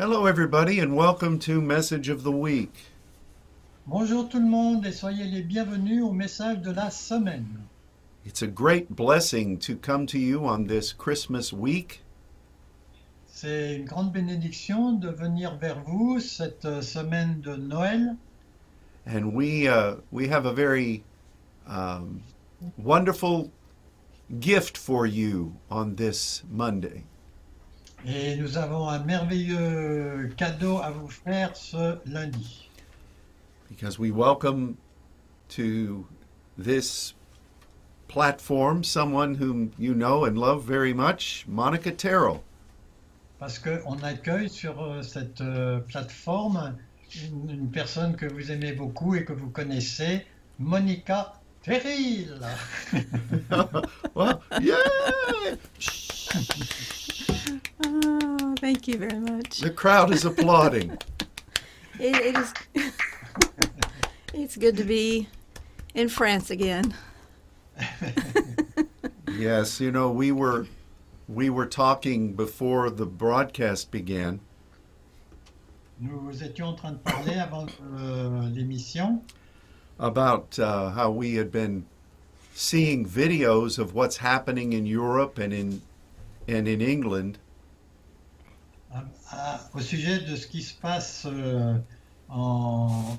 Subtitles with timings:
[0.00, 2.72] Hello, everybody, and welcome to Message of the Week.
[3.86, 7.68] Bonjour tout le monde et soyez les bienvenus au message de la semaine.
[8.24, 12.00] It's a great blessing to come to you on this Christmas week.
[13.26, 18.16] C'est une grande bénédiction de venir vers vous cette euh, semaine de Noël
[19.06, 21.04] And we, uh, we have a very
[21.66, 22.22] um,
[22.78, 23.50] wonderful
[24.40, 27.04] gift for you on this Monday.
[28.06, 32.70] Et nous avons un merveilleux cadeau à vous faire ce lundi.
[33.70, 34.76] because we welcome
[35.48, 36.04] to
[36.58, 37.14] this
[38.08, 42.42] platform someone whom you know and love very much, Monica Terrell.
[43.38, 46.76] Parce qu'on accueille sur euh, cette euh, plateforme
[47.14, 50.26] une, une personne que vous aimez beaucoup et que vous connaissez,
[50.58, 52.38] Monica Terril.
[54.14, 54.76] well, yeah!
[58.60, 59.60] Thank you very much.
[59.60, 60.96] The crowd is applauding.
[61.98, 62.54] It, it is.
[64.32, 65.28] it's good to be
[65.94, 66.94] in France again.
[69.40, 70.66] Yes, you know, we were
[71.28, 74.40] we were talking before the broadcast began
[75.98, 79.22] Nous étions en train de parler avant euh, l'émission
[79.98, 81.86] about uh, how we had been
[82.54, 85.80] seeing videos of what's happening in Europe and in
[86.46, 87.38] and in England
[89.30, 91.76] à- à- au sujet de ce qui se passe euh,
[92.28, 93.16] en,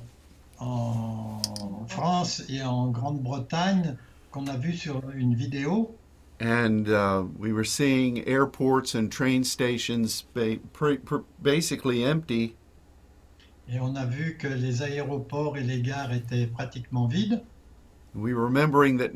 [0.59, 1.41] en
[1.87, 3.95] France et en Grande-Bretagne
[4.31, 5.95] qu'on a vu sur une vidéo.
[6.39, 10.57] and uh, we were seeing airports and train stations ba-
[11.41, 12.55] basically empty,
[13.69, 17.41] Et on a vu que les aéroports et les gares étaient pratiquement vides.
[18.15, 19.11] we were remembering that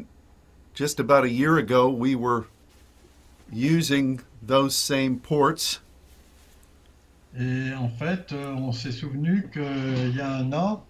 [0.76, 2.46] just about a year ago we were
[3.52, 5.80] using those same ports
[7.38, 10.86] Et en fait, euh, on s'est souvenu qu'il y a un an,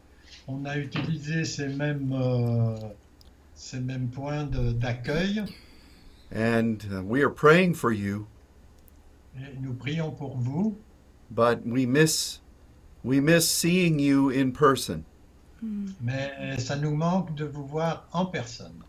[0.47, 2.75] on a utilisé ces mêmes, euh,
[3.55, 5.43] ces mêmes points d'accueil.
[6.31, 8.27] and uh, we are praying for you.
[9.37, 10.75] Et nous prions pour vous,
[11.29, 12.39] but we miss
[13.03, 15.03] we miss seeing you in person.
[16.01, 18.83] Mais ça nous manque de vous voir en personne.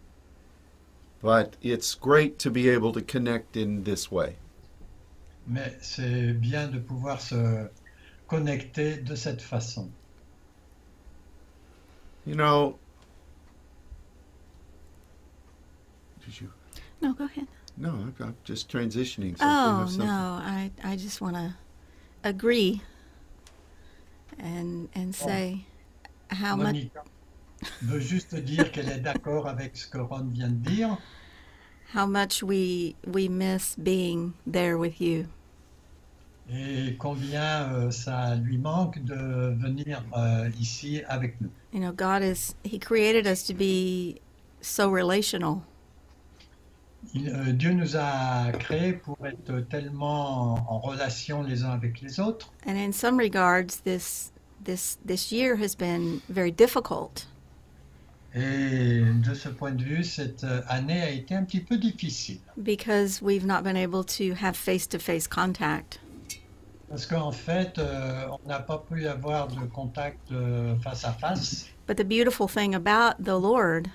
[1.23, 4.37] but it's great to be able to connect in this way
[5.49, 7.69] Mais c'est bien de pouvoir se
[8.27, 9.91] connecter de cette façon.
[12.27, 12.77] you know
[16.25, 16.51] did you
[17.01, 17.47] No, go ahead.
[17.77, 21.55] no i'm I'm just transitioning Oh no, I I just want to
[22.25, 22.83] agree
[24.39, 25.65] and and say
[26.31, 27.05] how much Monica
[27.83, 30.99] veut juste dire qu'elle est d'accord avec ce que Ron vient de dire
[31.95, 35.29] how much we we miss being there with you.
[36.51, 41.51] Et combien euh, ça lui manque de venir euh, ici avec nous?
[41.73, 44.21] You know, God is He created us to be
[44.61, 45.63] so relational.
[47.15, 52.19] Il- euh, Dieu nous a créés pour être tellement en relation les uns avec les
[52.21, 52.53] autres.
[52.67, 54.33] And in some regards, this
[54.65, 57.27] this this year has been very difficult.
[58.35, 62.39] Et de ce point de vue, cette euh, année a été un petit peu difficile.
[62.63, 66.01] because we've not been able to have face-to-face contact.
[66.89, 71.69] Parce qu'en fait, euh, on n'a pas pu avoir de contact euh, face à face.
[71.87, 73.89] But the beautiful thing about the Lord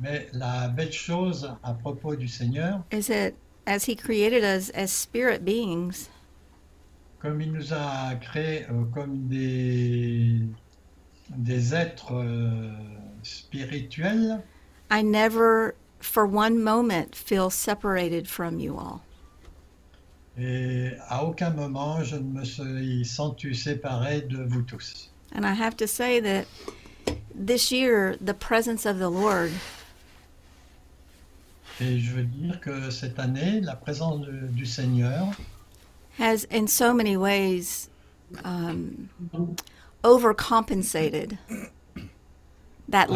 [0.00, 3.34] Mais la belle chose à propos du Seigneur, is that
[3.66, 6.08] as He created us as spirit beings,
[7.20, 10.40] comme il nous a créés euh, comme des,
[11.36, 12.72] des êtres euh,
[13.22, 14.42] spirituels,
[14.90, 19.02] I never for one moment feel separated from you all.
[20.38, 25.10] Et à aucun moment je ne me suis senti séparé de vous tous.
[25.34, 26.46] And I have to say that
[27.34, 29.50] this year, the presence of the Lord
[31.80, 35.28] Et je veux dire que cette année, la présence de- du Seigneur
[36.18, 37.88] has, in so many ways,
[38.44, 39.08] um,
[40.04, 41.38] overcompensated
[42.88, 43.08] that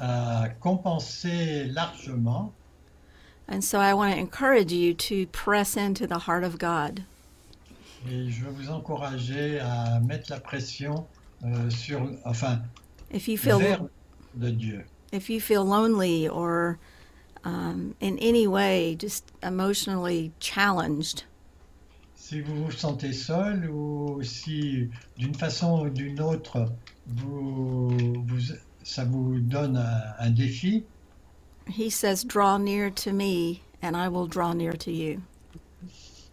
[0.00, 2.52] a compensé largement.
[3.50, 7.02] And so I want to encourage you to press into the heart of God.
[8.08, 11.06] Et je veux vous encourager à mettre la pression
[11.44, 12.60] euh, sur, enfin,
[13.12, 13.80] If you feel vers
[14.34, 14.84] de Dieu.
[15.12, 16.78] if you feel lonely or
[17.44, 21.24] um, in any way just emotionally challenged,
[22.14, 24.88] Si vous vous sentez seul ou si
[25.18, 26.70] d'une façon ou d'une autre
[27.08, 27.88] vous,
[28.24, 28.54] vous-
[28.84, 30.84] ça vous donne un, un défi,
[31.70, 35.22] He says, "Draw near to me, and I will draw near to you."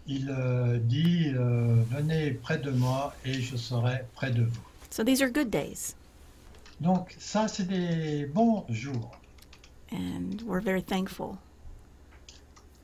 [0.07, 4.61] il euh, dit euh, Venez près de moi et je serai près de vous.
[4.89, 5.95] So these are good days,
[6.79, 9.11] Donc, ça, c'est des bons jours.
[9.91, 11.37] and we're very thankful.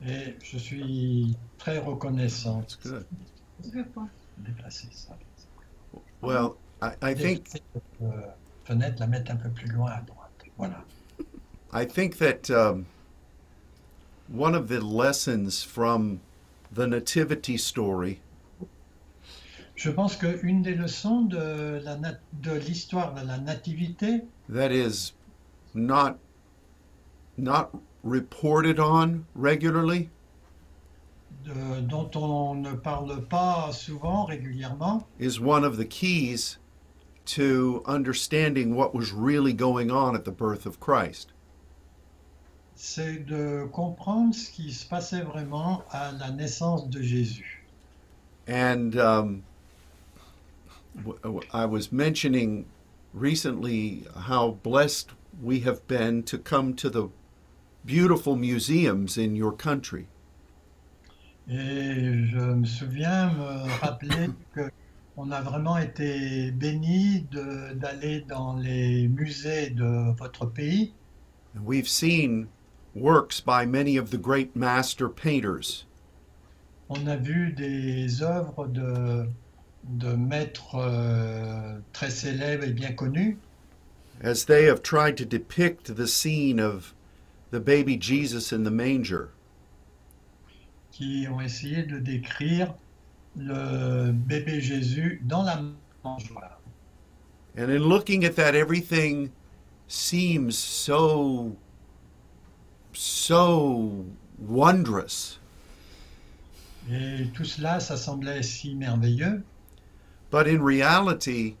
[0.06, 2.60] Et je suis très reconnaissant.
[2.60, 3.06] That's good.
[4.38, 5.16] Déplacer ça.
[6.20, 7.48] Well, I, I think
[8.02, 8.10] euh,
[8.64, 10.44] fenêtre, la mettre un peu plus loin à droite.
[10.58, 10.84] Voilà.
[11.76, 12.86] I think that um,
[14.28, 16.20] one of the lessons from
[16.72, 18.20] the nativity story
[19.74, 25.12] Je pense qu'une des leçons de la nat- de l'histoire de la nativité, that is
[25.74, 26.20] not
[27.36, 30.10] not reported on regularly
[31.44, 36.58] de- dont on ne parle pas souvent, régulièrement, is one of the keys
[37.24, 41.32] to understanding what was really going on at the birth of Christ.
[42.76, 47.64] C'est de comprendre ce qui se passait vraiment à la naissance de Jésus.
[48.48, 49.42] And um,
[51.52, 52.66] I was mentioning
[53.12, 55.10] recently how blessed
[55.42, 57.08] we have been to come to the
[57.84, 60.06] beautiful museums in your country.
[61.48, 64.70] Et je me souviens me rappeler que
[65.16, 70.92] on a vraiment été bénis de- d'aller dans les musées de votre pays.
[71.56, 72.48] And we've seen
[72.94, 75.84] works by many of the great master painters.
[76.88, 79.28] On a vu des œuvres de,
[79.84, 83.38] de maîtres euh, très célèbres et bien connus
[84.22, 86.94] as they have tried to depict the scene of
[87.50, 89.30] the baby Jesus in the manger.
[90.92, 92.72] qui ont essayé de décrire
[93.36, 95.60] le bébé Jésus dans la
[96.04, 96.60] mangeoire.
[97.56, 99.32] And in looking at that, everything
[99.88, 101.56] seems so,
[102.94, 104.04] so
[104.38, 105.38] wondrous.
[106.90, 109.42] Et tout cela, ça semblait si merveilleux,
[110.30, 111.56] But in reality,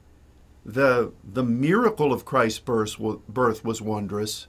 [0.66, 2.96] the, the miracle of Christ's birth,
[3.28, 4.48] birth was wondrous,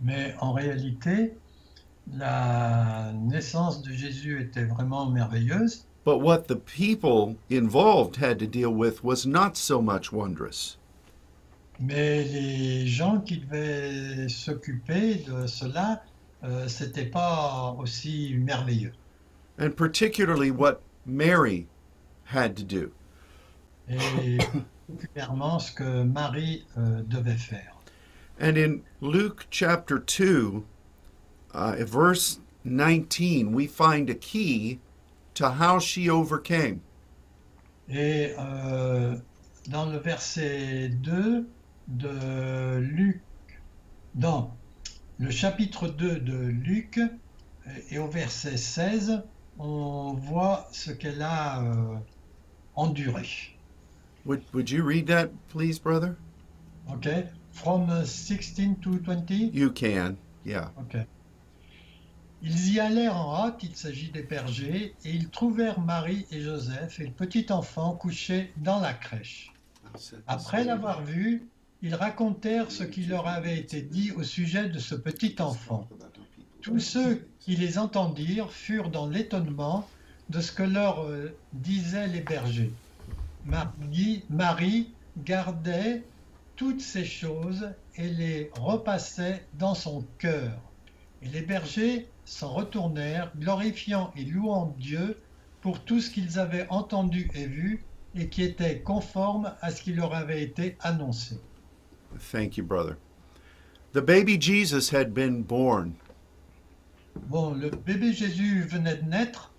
[0.00, 1.34] mais en réalité,
[2.12, 8.72] la naissance de Jésus était vraiment merveilleuse, but what the people involved had to deal
[8.72, 10.76] with was not so much wondrous.
[11.86, 16.02] Mais les gens qui devaient s'occuper de cela,
[16.42, 18.92] euh, c'était pas aussi merveilleux.
[19.58, 21.66] And particularly what Mary
[22.24, 22.92] had to do.
[23.88, 24.38] Et
[24.88, 27.76] particulièrement ce que Marie euh, devait faire.
[28.40, 30.64] And in Luke chapter 2,
[31.54, 34.80] uh, verse 19, we find a key
[35.34, 36.80] to how she overcame.
[37.88, 39.16] Et euh,
[39.68, 41.46] dans le verset 2
[41.88, 43.22] de Luc,
[44.14, 44.56] dans
[45.18, 49.22] le chapitre 2 de Luc euh, et au verset 16,
[49.58, 51.96] on voit ce qu'elle a euh,
[52.74, 53.28] enduré.
[54.26, 56.16] Would, would you read that, please, brother?
[56.92, 57.08] OK
[57.52, 60.72] From uh, 16 to 20 You can, yeah.
[60.76, 60.96] OK.
[62.42, 67.00] Ils y allèrent en hâte, il s'agit des bergers, et ils trouvèrent Marie et Joseph
[67.00, 69.52] et le petit enfant couché dans la crèche.
[70.26, 71.48] Après l'avoir vu,
[71.84, 75.86] ils racontèrent ce qui leur avait été dit au sujet de ce petit enfant.
[76.62, 79.86] Tous ceux qui les entendirent furent dans l'étonnement
[80.30, 82.72] de ce que leur euh, disaient les bergers.
[83.44, 86.02] Marie, Marie gardait
[86.56, 90.58] toutes ces choses et les repassait dans son cœur.
[91.20, 95.20] Et les bergers s'en retournèrent, glorifiant et louant Dieu
[95.60, 99.92] pour tout ce qu'ils avaient entendu et vu et qui était conforme à ce qui
[99.92, 101.36] leur avait été annoncé.
[102.18, 102.96] Thank you, brother.
[103.92, 105.96] The baby Jesus had been born.
[107.14, 109.50] Bon, le bébé Jésus venait de naître,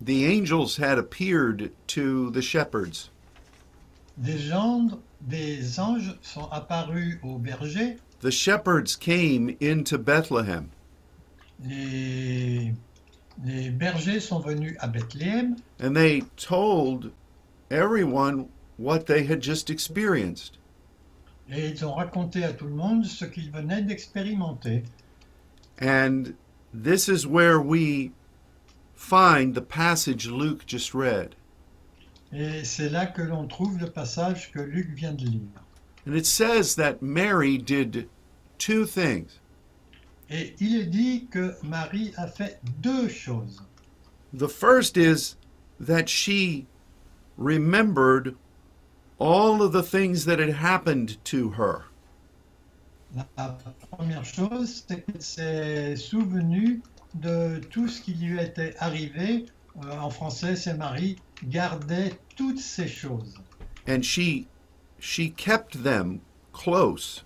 [0.00, 3.10] The angels had appeared to the shepherds,
[4.18, 10.70] des gens, des anges sont apparus aux bergers, the shepherds came into Bethlehem.
[11.64, 12.72] les,
[13.44, 17.10] les bergers sont venus à Bethléem and they told
[17.70, 20.58] everyone what they had just experienced.
[21.50, 24.84] Et ils ont raconté à tout le monde ce qu'ils venaient d'expérimenter.
[25.80, 26.34] And
[26.72, 28.12] this is where we
[28.94, 31.34] find the passage Luke just read.
[32.32, 35.62] Et c'est là que l'on trouve le passage que Luc vient de lire.
[36.06, 38.08] And it says that Mary did
[38.58, 39.40] two things.
[40.28, 43.62] Et il est dit que Marie a fait deux choses.
[44.32, 45.36] The first is
[45.78, 46.66] that she
[47.38, 48.34] remembered
[49.18, 51.84] all of the things that had happened to her.
[53.36, 53.56] La
[53.90, 56.82] première chose, c'est qu'elle s'est souvenue
[57.14, 59.46] de tout ce qui lui était arrivé.
[59.84, 63.34] Euh, en français, c'est Marie gardait toutes ces choses.
[63.88, 64.46] and she
[64.98, 66.20] she kept them
[66.52, 67.24] close.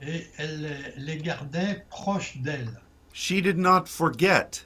[0.00, 2.80] Et elle les- gardait proches d'elle.
[3.12, 4.64] She did not forget.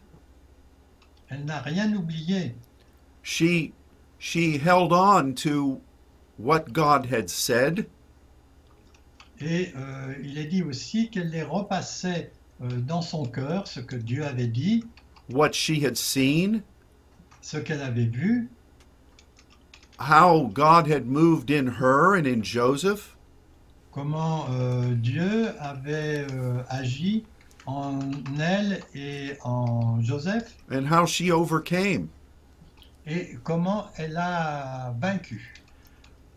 [1.31, 2.55] Elle n'a rien oublié.
[3.23, 3.73] She
[4.19, 5.81] she held on to
[6.38, 7.86] what God had said.
[9.40, 12.30] Et euh, il est dit aussi qu'elle les repassait
[12.62, 14.84] euh, dans son cœur, ce que Dieu avait dit,
[15.30, 16.62] what she had seen,
[17.40, 18.48] ce qu'elle avait vu,
[19.98, 23.16] how God had moved in her and in Joseph,
[23.90, 26.24] comment euh, Dieu avait
[26.68, 27.24] agi
[27.66, 27.98] en
[28.40, 32.08] elle et en Joseph, and how she overcame.
[33.06, 35.52] et comment elle a vaincu.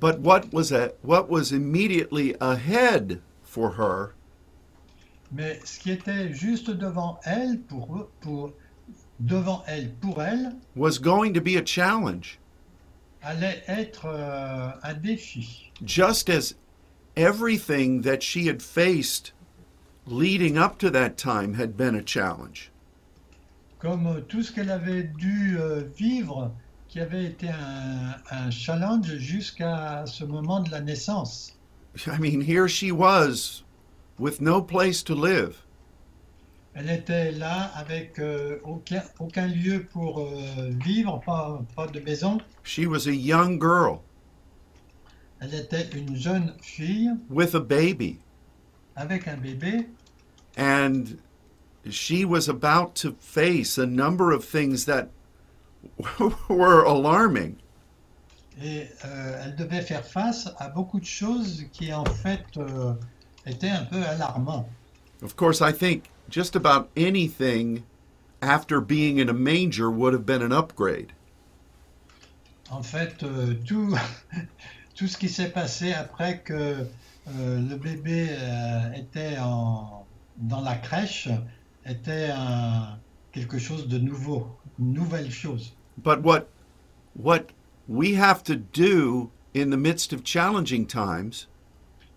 [0.06, 4.14] But what was a, what was immediately ahead for her?
[5.32, 8.54] Mais ce qui était juste devant elle, pour, pour,
[9.20, 12.38] devant elle, pour elle, was going to be a challenge,
[13.24, 15.72] allait être euh, un défi.
[15.84, 16.54] just as
[17.16, 19.32] everything that she had faced
[20.06, 22.70] leading up to that time had been a challenge.
[23.80, 26.52] Comme tout ce qu'elle avait dû euh, vivre,
[26.96, 31.52] qui avait été un, un challenge jusqu'à ce moment de la naissance.
[32.08, 33.64] I mean, here she was
[34.18, 35.58] with no place to live.
[36.74, 42.38] Elle était là avec euh, aucun, aucun lieu pour euh, vivre, pas, pas de maison.
[42.64, 44.00] She was a young girl
[45.42, 48.20] Elle était une jeune fille with a baby,
[48.96, 49.90] avec un bébé
[50.58, 51.18] and
[51.90, 55.10] she was about to face a number of things that
[56.50, 57.58] were alarming.
[58.58, 62.94] et euh, elle devait faire face à beaucoup de choses qui en fait euh,
[63.46, 64.70] étaient un peu alarmantes.
[65.22, 67.86] Of course, I think just about anything
[68.42, 71.14] after being in a manger would have been an upgrade.
[72.70, 73.96] En fait, euh, tout,
[74.96, 76.92] tout ce qui s'est passé après que
[77.28, 81.30] euh, le bébé euh, était en- dans la crèche
[81.86, 83.02] était un-
[83.32, 85.75] quelque chose de nouveau, une nouvelle chose.
[85.98, 86.50] But what
[87.14, 87.52] what
[87.88, 91.48] we have to do in the midst of challenging times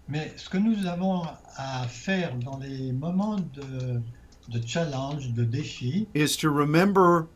[0.08, 1.22] Mais ce que nous avons
[1.58, 4.00] à faire dans les moments de,
[4.48, 7.28] de challenge, de défi, is to remember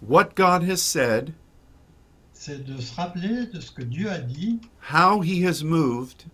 [0.00, 1.34] what God has said,
[2.32, 6.24] c'est de se rappeler de ce que Dieu a dit, how he has moved,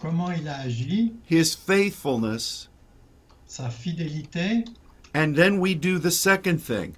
[0.00, 2.68] comment il a agi, his faithfulness,
[3.46, 4.64] sa fidélité,
[5.12, 6.94] and then we do the second thing.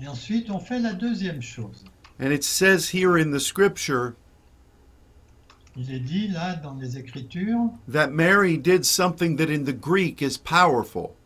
[0.00, 1.84] Et ensuite on fait la deuxième chose.
[2.20, 4.14] And it says here in the scripture
[5.76, 10.22] Il est dit là dans les Écritures, that Mary did something that in the Greek
[10.22, 11.16] is powerful.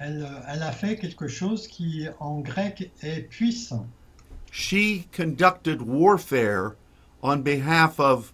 [0.00, 3.86] elle, elle a fait quelque chose qui en grec est puissant.
[4.50, 6.74] She conducted warfare
[7.22, 8.32] on behalf of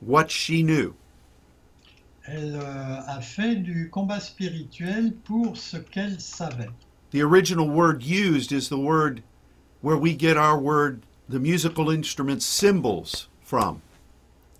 [0.00, 0.94] what she knew.
[2.26, 6.70] Elle euh, a fait du combat spirituel pour ce qu'elle savait.
[7.10, 9.22] The original word used is the word
[9.80, 13.82] where we get our word, the musical instrument cymbals, from.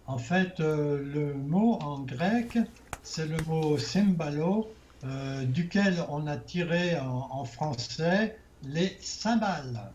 [0.09, 2.59] En fait, euh, le mot en grec,
[3.05, 4.67] c'est le mot cymbalo,
[5.05, 9.93] euh, duquel on a tiré en, en français les cymbales.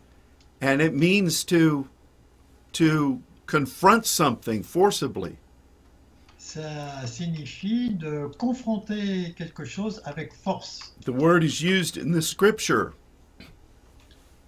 [0.62, 1.86] And it means to,
[2.72, 5.36] to confront something forcibly.
[6.46, 10.94] Ça signifie de confronter quelque chose avec force.
[11.04, 12.92] The word is used in the scripture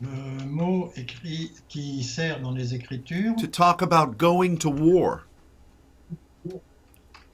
[0.00, 5.26] Le mot écrit qui sert dans les Écritures to talk about going to war.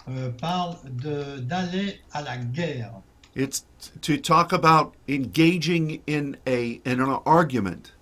[0.08, 2.90] euh, parle de- d'aller à la guerre.
[3.36, 3.66] It's
[4.00, 7.92] to talk about engaging in a in an argument.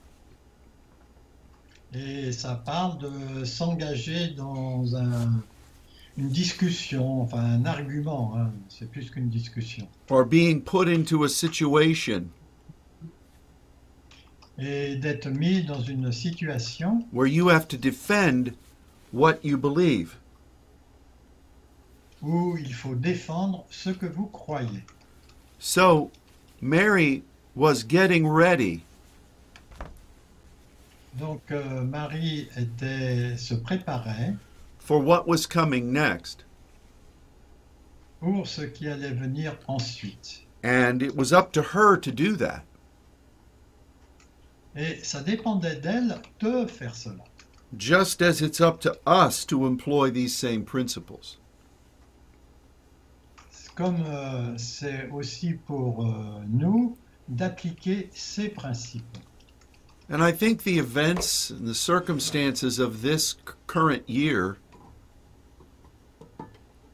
[1.92, 5.42] Et ça parle de s'engager dans un-
[6.18, 9.88] une discussion, enfin un argument, hein, c'est plus qu'une discussion.
[10.10, 12.24] or being put into a situation
[14.58, 18.52] Et d'être mis dans une situation where you have to defend
[19.12, 20.16] what you believe.
[22.22, 24.84] où il faut défendre ce que vous croyez.
[25.58, 26.10] So
[26.60, 27.22] Mary
[27.56, 28.82] was getting ready
[31.14, 34.34] Donc euh, Marie était, se préparait
[34.82, 36.44] for what was coming next.
[38.22, 40.46] pour ce qui allait venir ensuite.
[40.62, 42.64] And it was up to her to do that.
[44.76, 47.24] Et ça dépendait d'elle de faire cela.
[47.76, 51.38] Just as it's up to us to employ these same principles.
[53.74, 56.96] Comme euh, c'est aussi pour euh, nous
[57.28, 59.18] d'appliquer ces principes.
[60.08, 63.36] And I think the events and the circumstances of this
[63.66, 64.58] current year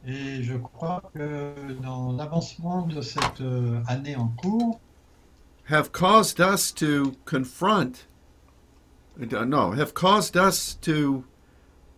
[0.09, 4.81] Et je crois que dans l'avancement de cette euh, année en cours,
[5.69, 8.07] have caused us to confront,
[9.21, 11.25] uh, no, have caused us to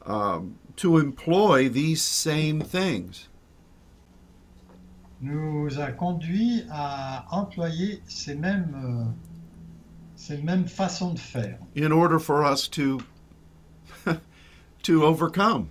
[0.04, 3.28] um, to employ these same things.
[5.20, 9.04] nous a conduit à employer ces mêmes, euh,
[10.16, 12.98] ces mêmes façons de faire in order for us to
[14.82, 15.68] to overcome.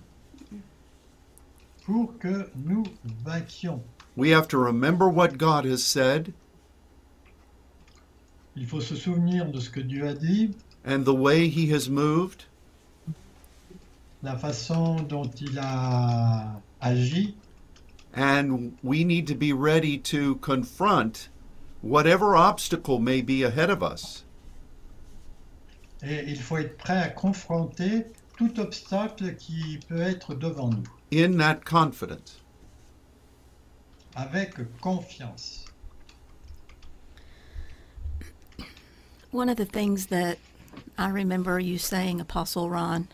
[1.90, 2.84] Pour que nous
[3.24, 3.82] vainquions.
[4.16, 6.32] We have to remember what God has said
[8.54, 10.54] Il faut se souvenir de ce que Dieu a dit,
[10.84, 12.44] and the way he has moved
[14.22, 17.34] la façon dont il a agi,
[18.14, 21.28] and we need to be ready to confront
[21.80, 24.24] whatever obstacle may be ahead of us.
[26.02, 28.06] et il faut être prêt à confronter
[28.36, 32.40] tout obstacle qui peut être devant nous, in that confidence.
[34.16, 35.66] avec confiance.
[39.30, 40.38] One of the things that
[40.98, 43.08] I remember you saying, Apostle Ron,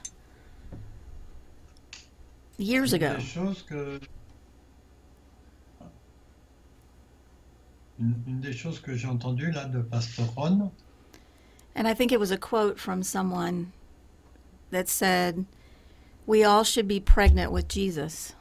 [2.56, 4.00] years Une ago, des choses que
[7.98, 10.70] une, une des choses que j'ai entendues là de Pasteur Ron,
[11.74, 13.72] and I think it was a quote from someone
[14.70, 15.44] that said,
[16.26, 18.34] We all should be pregnant with Jesus.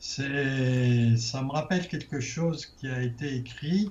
[0.00, 0.22] ça
[1.42, 3.90] me rappelle quelque chose qui a été écrit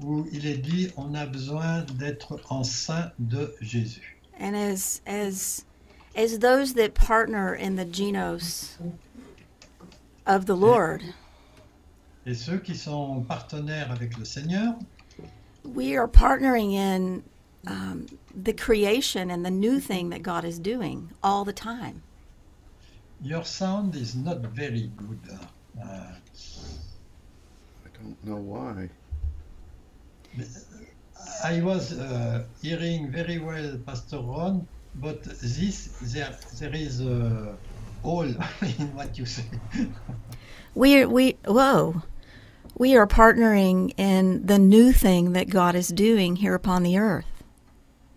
[0.00, 4.18] où il est dit on a besoin d'être enceint de Jésus.
[4.40, 5.64] And as as
[6.16, 8.78] as those that partner in the genos
[10.26, 11.02] of the Lord,
[12.26, 14.74] Et ceux qui sont partenaires avec le Seigneur,
[15.64, 17.22] we are partnering in
[17.66, 22.02] um, the creation and the new thing that God is doing all the time.
[23.22, 25.20] your sound is not very good.
[25.82, 26.12] Uh,
[27.84, 28.90] I don't know why.
[31.44, 34.66] I was uh, hearing very well Pastor Ron,
[34.96, 37.56] but this there there is a
[38.02, 38.22] hole
[38.78, 39.44] in what you say.
[40.74, 42.02] We we whoa,
[42.76, 47.37] we are partnering in the new thing that God is doing here upon the earth.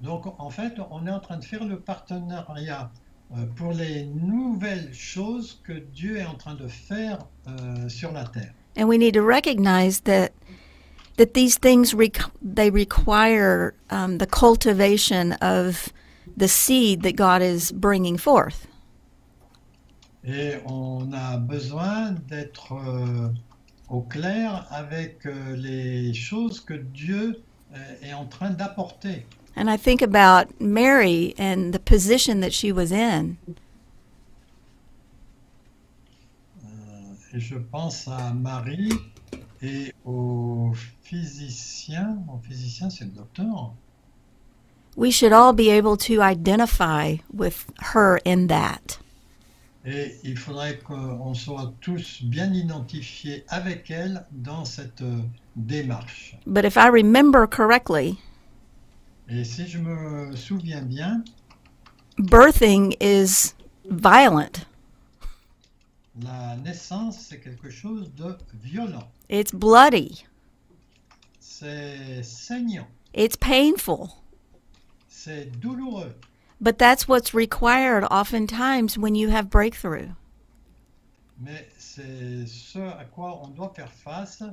[0.01, 2.91] Donc en fait, on est en train de faire le partenariat
[3.33, 8.25] euh, pour les nouvelles choses que Dieu est en train de faire euh, sur la
[8.25, 8.53] terre.
[8.77, 10.31] And we need to recognize that
[11.17, 11.93] that these things
[12.41, 15.91] they require um, the cultivation of
[16.35, 18.67] the seed that God is bringing forth.
[20.23, 23.29] Et on a besoin d'être euh,
[23.89, 27.43] au clair avec euh, les choses que Dieu
[28.01, 29.25] est en train d'apporter.
[29.55, 33.37] And I think about Mary and the position that she was in.
[37.33, 38.91] Et je pense à Marie
[39.61, 42.17] et au physicien.
[42.27, 43.73] Au physicien, c'est le docteur.
[44.97, 48.99] We should all be able to identify with her in that.
[49.85, 55.21] Et il faudrait qu'on soit tous bien identifiés avec elle dans cette euh,
[55.55, 56.35] démarche.
[56.45, 58.19] But if I remember correctly,
[59.33, 61.23] Et si je me souviens bien,
[62.17, 63.53] birthing is
[63.89, 64.65] violent.
[66.21, 69.09] la naissance, c'est quelque chose de violent.
[69.29, 70.25] It's bloody.
[71.39, 72.87] C'est saignant.
[73.13, 74.09] It's painful.
[75.07, 76.13] C'est douloureux.
[76.59, 80.09] But that's what's required oftentimes when you have breakthrough.
[81.39, 84.43] Mais c'est ce à quoi on doit faire face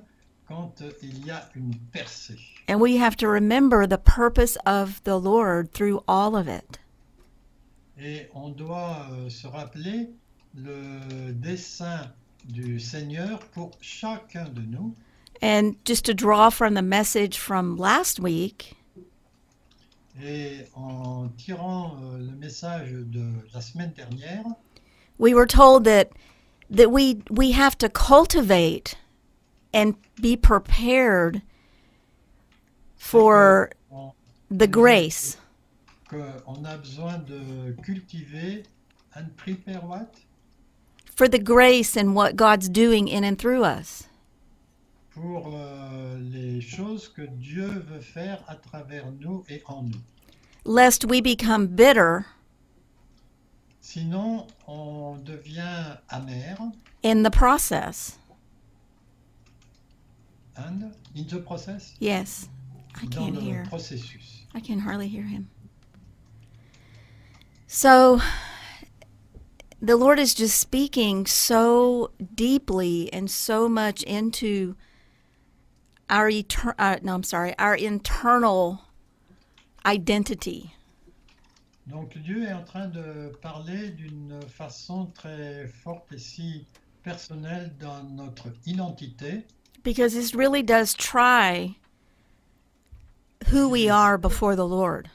[0.49, 2.39] quand il y a une percée.
[2.69, 6.79] And we have to remember the purpose of the Lord through all of it.
[8.01, 10.09] Et on doit euh, se rappeler
[10.55, 12.11] le dessein
[12.45, 14.95] du Seigneur pour chacun de nous.
[15.43, 18.75] And just to draw from the message from last week,
[20.21, 24.45] Et en tirant euh, le message de la semaine dernière,
[25.17, 26.11] we were told that
[26.71, 28.97] that we we have to cultivate
[29.73, 31.43] and be prepared
[32.97, 33.71] for
[34.51, 35.37] the grace
[36.09, 38.63] qu'on a besoin de cultiver
[39.15, 40.15] and prepare what?
[41.15, 44.07] for the grace and what God's doing in and through us.
[45.11, 50.01] Pour euh, les choses que Dieu veut faire à travers nous et en nous.
[50.65, 52.27] Lest we become bitter
[53.81, 56.57] Sinon, on devient amer
[60.59, 62.49] And in the process Yes.
[63.01, 63.65] I Dans can't le hear.
[63.69, 64.43] processus.
[64.55, 65.49] I can hardly hear him.
[67.67, 68.21] So
[69.81, 74.75] the Lord is just speaking so deeply and so much into
[76.11, 78.81] our eter- uh, no, I'm sorry, our internal
[79.87, 80.73] identity.
[81.87, 86.67] Donc Dieu est en train de parler d'une façon très forte et si
[87.03, 89.47] personnelle dans notre identité,
[89.83, 91.77] Because this really does try
[93.49, 95.11] who we are before the Lord.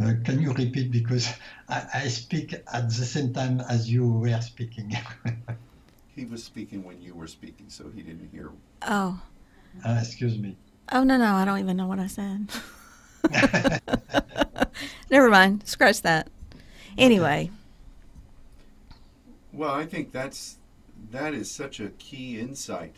[0.00, 1.28] Uh, can you repeat because
[1.68, 4.96] I, I speak at the same time as you were speaking.
[6.14, 8.50] He was speaking when you were speaking, so he didn't hear.
[8.82, 9.18] Oh.
[9.82, 10.56] Ah, excuse me.
[10.90, 12.50] Oh no no, I don't even know what I said.
[15.10, 15.66] Never mind.
[15.66, 16.28] Scratch that.
[16.98, 17.50] Anyway,
[19.52, 20.58] Well, I think that's
[21.10, 22.94] that is such a key insight.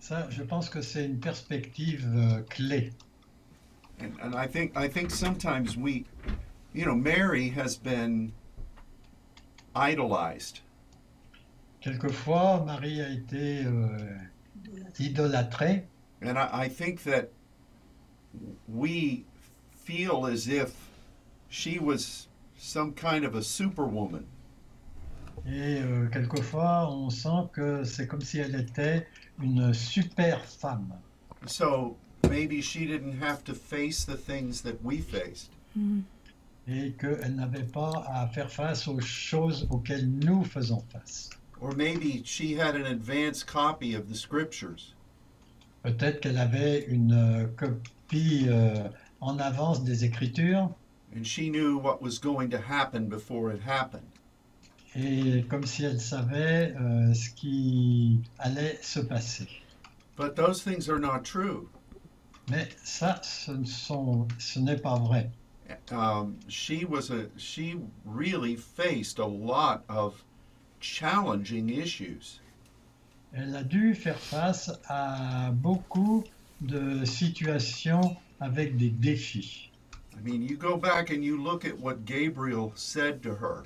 [0.00, 2.92] Ça, je pense que c'est une perspective euh, clé.
[4.00, 6.04] And, and I think I think sometimes we,
[6.72, 8.32] you know, Mary has been
[9.74, 10.60] idolized,
[11.82, 14.16] Quelquefois, Marie a été euh,
[15.00, 15.82] idolâtrée
[16.20, 17.30] and I, I think that
[18.68, 19.24] we
[19.72, 20.72] feel as if
[21.48, 24.26] she was some kind of a superwoman.
[25.46, 29.06] Et euh, quelquefois on sent que c'est comme si elle était
[29.42, 30.92] une super femme.
[31.46, 31.96] So
[32.28, 35.50] maybe she didn't have to face the things that we faced.
[36.68, 41.30] et qu'elle n'avait pas à faire face aux choses auxquelles nous faisons face.
[41.60, 44.94] Or maybe she had an advanced copy of the scriptures.
[45.82, 48.88] Peut-être qu'elle avait une euh, copie euh,
[49.20, 50.70] en avance des Écritures
[51.14, 54.11] And she knew what was going to happen before it happened.
[54.96, 59.48] Et comme si elle savait euh, ce qui allait se passer.
[60.16, 61.68] But those things are not true.
[62.50, 65.30] Mais ça, ce ne sont- ce n'est pas vrai.
[65.90, 70.22] Um, she was a she really faced a lot of
[70.80, 72.40] challenging issues.
[73.32, 76.24] Elle a dû faire face à beaucoup
[76.60, 79.70] de situations avec des défis.
[80.14, 83.64] I mean, you go back and you look at what Gabriel said to her.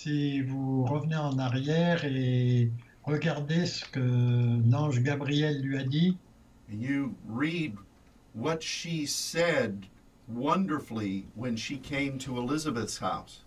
[0.00, 2.70] Si vous revenez en arrière et
[3.02, 6.16] regardez ce que l'ange Gabriel lui a dit,
[6.70, 7.74] And you read
[8.32, 9.86] what she said
[10.28, 13.44] wonderfully when she came to Elizabeth's house.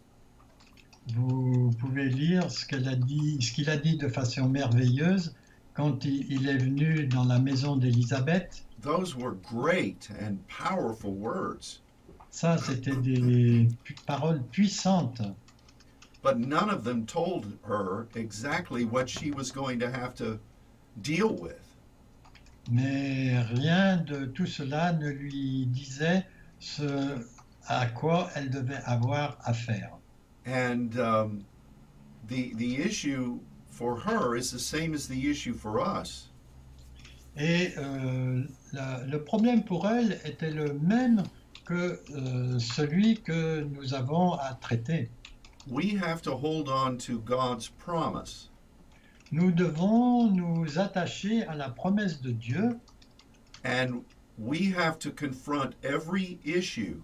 [1.16, 5.34] vous pouvez lire ce qu'elle a dit, ce qu'il a dit de façon merveilleuse
[5.74, 8.66] quand il, est venu dans la maison d'Élisabeth.
[8.82, 11.80] Those were great and powerful words,
[12.30, 13.70] Ça, c'était des
[14.06, 15.22] paroles puissantes,
[16.22, 20.40] but none of them told her exactly what she was going to have to
[21.02, 21.58] deal with.
[22.70, 26.24] mais rien de tout cela ne lui disait
[26.60, 27.26] ce
[27.68, 29.92] à quoi elle devait avoir affaire.
[30.46, 31.46] And um,
[32.28, 36.30] the the issue for her is the same as the issue for us.
[37.38, 41.24] Et euh, la- le problème pour elle était le même
[41.66, 45.10] que euh, celui que nous avons à traiter.
[45.68, 48.50] We have to hold on to God's promise.
[49.32, 52.80] Nous devons nous attacher à la promesse de Dieu
[53.64, 54.04] And
[54.40, 57.04] we have to confront every issue,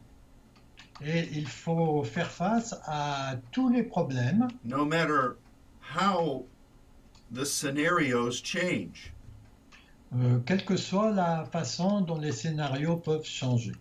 [1.05, 5.37] et il faut faire face à tous les problèmes, no matter
[5.79, 6.45] how
[7.29, 9.13] the scenarios change.
[10.15, 13.73] euh, quelle que soit la façon dont les scénarios peuvent changer.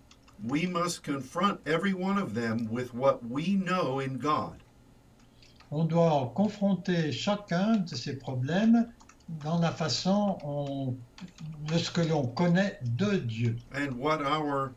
[0.44, 4.58] We must confront every one of them with what we know in God.
[5.70, 8.88] On doit confronter chacun de ces problèmes
[9.42, 10.94] dans la façon on-
[11.66, 14.70] de ce que l'on connaît de Dieu and what our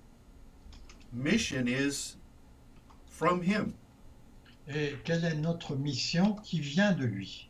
[1.13, 2.17] mission is
[3.07, 3.73] from Him.
[4.71, 7.49] et quelle est notre mission qui vient de lui.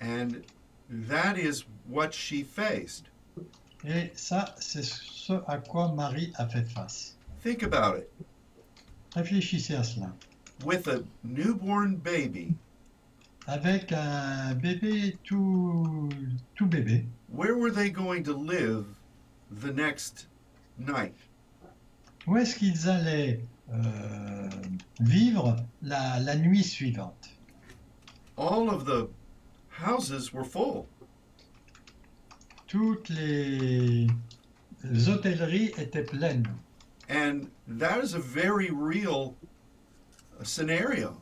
[0.00, 0.28] And
[1.08, 3.06] that is what she faced.
[3.84, 7.16] Et ça, c'est ce à quoi Marie a fait face.
[7.42, 8.06] Think about it.
[9.16, 10.14] Réfléchissez à cela.
[10.64, 12.54] With a newborn baby,
[13.46, 16.08] Avec un bébé tout,
[16.54, 18.84] tout bébé, where were they going to live
[19.50, 20.26] the next
[20.78, 21.14] night?
[22.26, 23.40] où est-ce qu'ils allaient
[23.72, 24.50] euh,
[25.00, 27.30] vivre la, la nuit suivante
[28.36, 29.08] All of the
[29.70, 30.86] houses were full.
[32.66, 34.06] Toutes les
[35.08, 36.46] hôtelleries étaient pleines.
[37.08, 39.34] And that is a very real
[40.42, 41.12] scenario.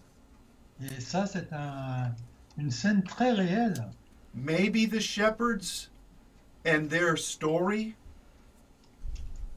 [0.82, 2.12] Et ça, c'est un,
[2.58, 3.90] une scène très réelle.
[4.34, 5.88] Maybe the shepherds
[6.66, 7.94] and their story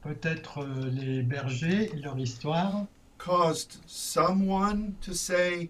[0.02, 2.86] Peut-être euh, les bergers et leur histoire
[3.18, 5.68] caused someone to say,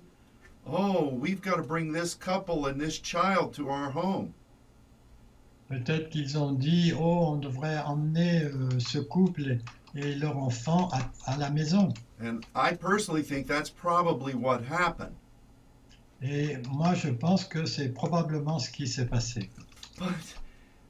[0.65, 4.33] Oh, we've got to bring this couple and this child to our home.
[5.69, 9.59] Peut-être qu'ils ont dit Oh, on devrait emmener euh, ce couple
[9.95, 11.93] et leur enfant à, à la maison.
[12.23, 15.17] And I personally think that's probably what happened.
[16.23, 19.49] Et moi, je pense que c'est probablement ce qui s'est passé.
[19.99, 20.35] But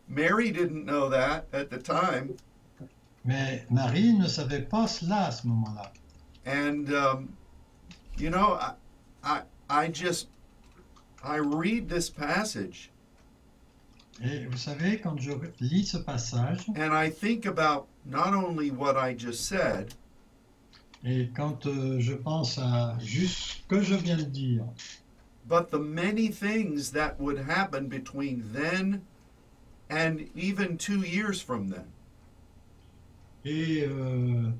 [0.08, 2.36] Mary didn't know that at the time.
[3.24, 5.92] Mais Marie ne savait pas cela à ce moment-là.
[6.46, 7.28] And, um,
[8.16, 8.72] you know, I,
[9.22, 10.28] I, I just,
[11.22, 12.90] I read this passage
[14.22, 18.96] Et vous savez, quand je lis ce passage, and I think about not only what
[18.96, 19.94] I just said,
[21.04, 24.64] et quand euh, je pense à juste ce que je viens de dire,
[25.48, 29.00] but the many things that would happen between then
[29.88, 31.86] and even two years from then.
[33.44, 34.50] et euh,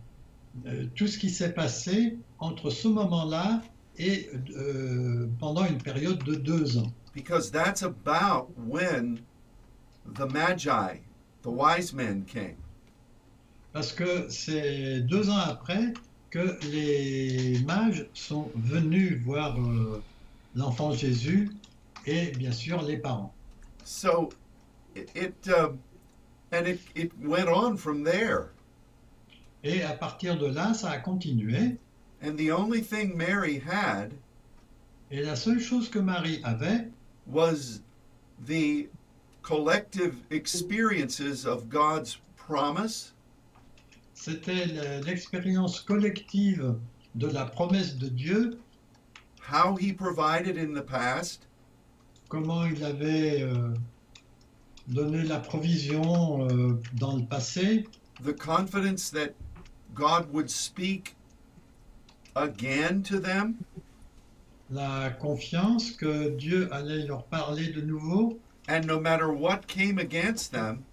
[0.66, 3.62] euh, tout ce qui s'est passé entre ce moment-là
[3.98, 6.90] et euh, pendant une période de deux ans.
[7.14, 9.20] Because that's about when
[10.06, 11.00] the Magi,
[11.42, 12.56] the wise men, came.
[13.72, 15.94] Parce que c'est deux ans après
[16.30, 20.02] que les mages sont venus voir euh,
[20.54, 21.50] l'enfant Jésus
[22.06, 23.32] et bien sûr les parents.
[23.84, 24.30] So
[24.94, 25.78] it, it um,
[26.52, 28.52] and it, it went on from there.
[29.62, 31.76] Et à partir de là, ça a continué.
[32.22, 34.14] And the only thing Mary had
[35.10, 36.88] Et la seule chose que Marie avait,
[37.26, 37.80] was
[38.46, 38.88] the
[39.42, 43.12] collective experiences of God's promise.
[44.14, 46.74] C'était le- l'expérience collective
[47.14, 48.58] de la promesse de Dieu,
[49.40, 51.46] how he provided in the past,
[52.28, 53.74] comment il avait euh,
[54.88, 57.86] donné la provision euh, dans le passé,
[58.22, 59.30] the confidence that
[59.94, 61.16] God would speak
[62.36, 63.56] again to them,
[64.70, 68.38] la confiance que Dieu allait leur parler de nouveau,
[68.70, 70.84] and no matter what came against them,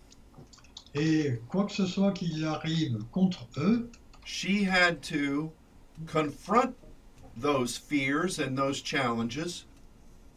[0.96, 3.88] et quoi que ce soit qui arrive contre eux,
[4.26, 5.52] she had to
[6.08, 6.76] confront
[7.38, 9.66] those fears and those challenges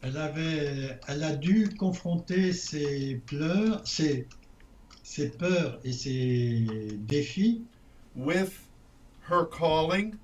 [0.03, 4.27] elle, avait, elle a dû confronter ses pleurs, ses,
[5.03, 7.63] ses peurs et ses défis
[8.15, 8.67] with
[9.29, 10.15] her calling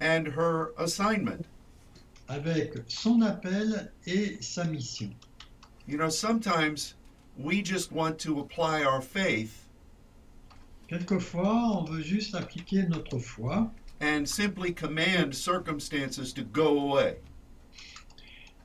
[0.00, 1.44] and her assignment.
[2.28, 5.10] avec son appel et sa mission.
[5.86, 6.94] You know, sometimes
[7.36, 9.62] we just want to apply our faith
[10.88, 13.66] Quelquefois, on veut juste appliquer notre foi
[14.00, 17.16] and simply command circumstances to go away.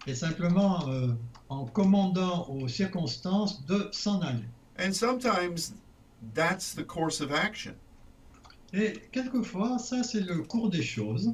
[0.05, 1.13] et simplement euh,
[1.49, 4.45] en commandant aux circonstances de s'en aller.
[4.77, 5.73] And sometimes
[6.33, 7.75] that's the course of action.
[8.73, 11.33] Et quelquefois, ça c'est le cours des choses,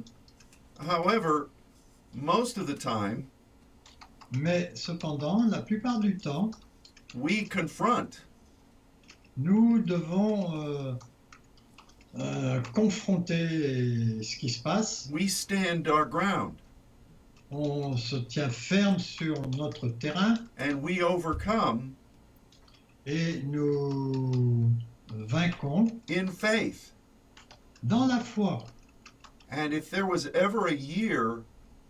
[0.78, 1.50] However,
[2.12, 3.28] most of the time,
[4.38, 6.50] mais cependant, la plupart du temps,
[7.14, 8.08] we confront
[9.36, 10.92] nous devons euh,
[12.18, 15.08] euh, confronter ce qui se passe.
[15.12, 16.54] we stand our ground
[17.50, 21.94] On se tient ferme sur notre terrain and we overcome
[23.06, 24.70] et nous
[25.12, 26.92] vainquons in faith.
[27.82, 28.64] dans la foi.
[29.50, 31.42] And if there was ever a year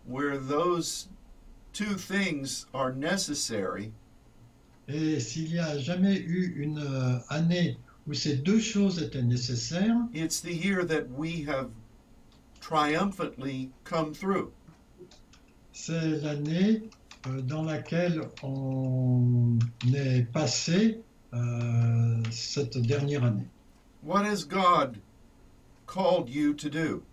[0.05, 1.07] where those
[1.75, 3.91] two things are necessary,
[4.87, 9.97] Et s'il n'y a jamais eu une euh, année où ces deux choses étaient nécessaires,
[10.13, 11.69] it's the year that we have
[12.61, 14.51] triumphantly come through.
[15.73, 16.83] c'est l'année
[17.27, 19.59] euh, dans laquelle on
[19.93, 21.01] est passé
[21.33, 23.47] euh, cette dernière année.
[24.01, 24.97] What has God
[25.87, 27.03] called you to do?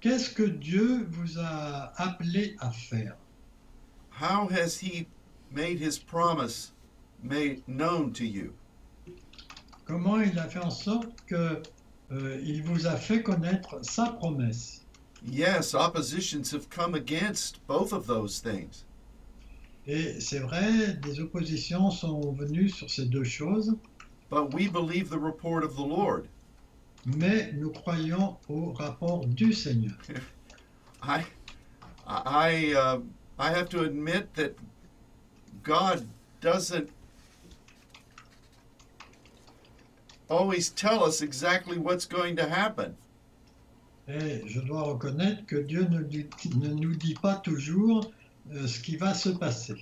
[0.00, 3.19] Qu'est-ce que Dieu vous a appelé à faire?
[4.20, 5.06] How has He
[5.50, 6.72] made His promise
[7.22, 8.52] made known to you?
[9.86, 11.62] Comment il a fait en sorte que
[12.12, 14.84] euh, il vous a fait connaître sa promesse?
[15.24, 18.84] Yes, oppositions have come against both of those things.
[19.86, 23.74] Et c'est vrai, des oppositions sont venues sur ces deux choses,
[24.28, 26.28] But we believe the report of the Lord.
[27.06, 29.96] mais nous croyons au rapport du Seigneur.
[31.02, 31.24] I,
[32.06, 33.00] I, uh,
[33.40, 34.54] I have to admit that
[35.62, 36.06] God
[36.42, 36.90] doesn't
[40.28, 42.94] always tell us exactly what's going to happen.
[44.08, 48.12] Et je dois reconnaître que Dieu ne, dit- ne nous dit pas toujours
[48.52, 49.76] euh, ce qui va se passer.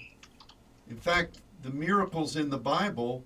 [0.90, 3.22] In fact, the miracles in the Bible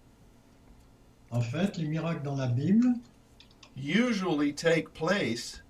[1.30, 2.94] En fait, les miracles dans la Bible
[3.76, 5.61] usually take place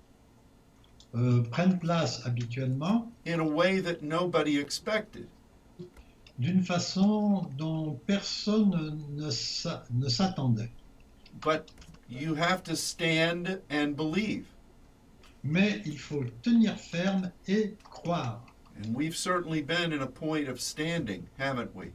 [1.15, 5.27] euh, prennent place habituellement in a way that nobody expected.
[6.39, 9.29] d'une façon dont personne ne
[9.91, 10.71] ne s'attendait.
[11.41, 11.71] But
[12.09, 14.45] you have to stand and believe.
[15.43, 18.45] Mais il faut tenir ferme et croire.
[18.77, 21.91] And we've certainly been in a point of standing, haven't we?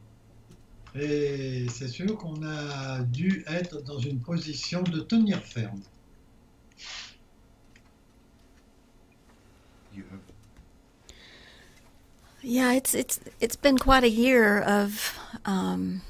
[0.95, 5.83] Et c'est sûr qu'on a dû être dans une position de tenir ferme.
[9.99, 10.21] You have?
[12.41, 16.03] Yeah, it's it's it's been quite a year of, um,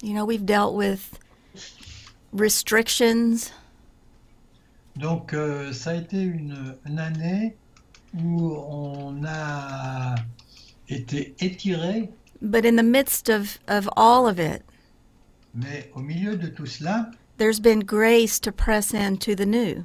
[0.00, 1.18] you know, we've dealt with
[2.32, 3.52] restrictions,
[4.96, 7.56] Donc euh, ça a été une, une année
[8.14, 10.14] où on a
[10.88, 12.10] été étiré,
[12.40, 14.62] but in the midst of of all of it,
[15.52, 19.84] mais au milieu de tout cela, there's been grace to press into the new.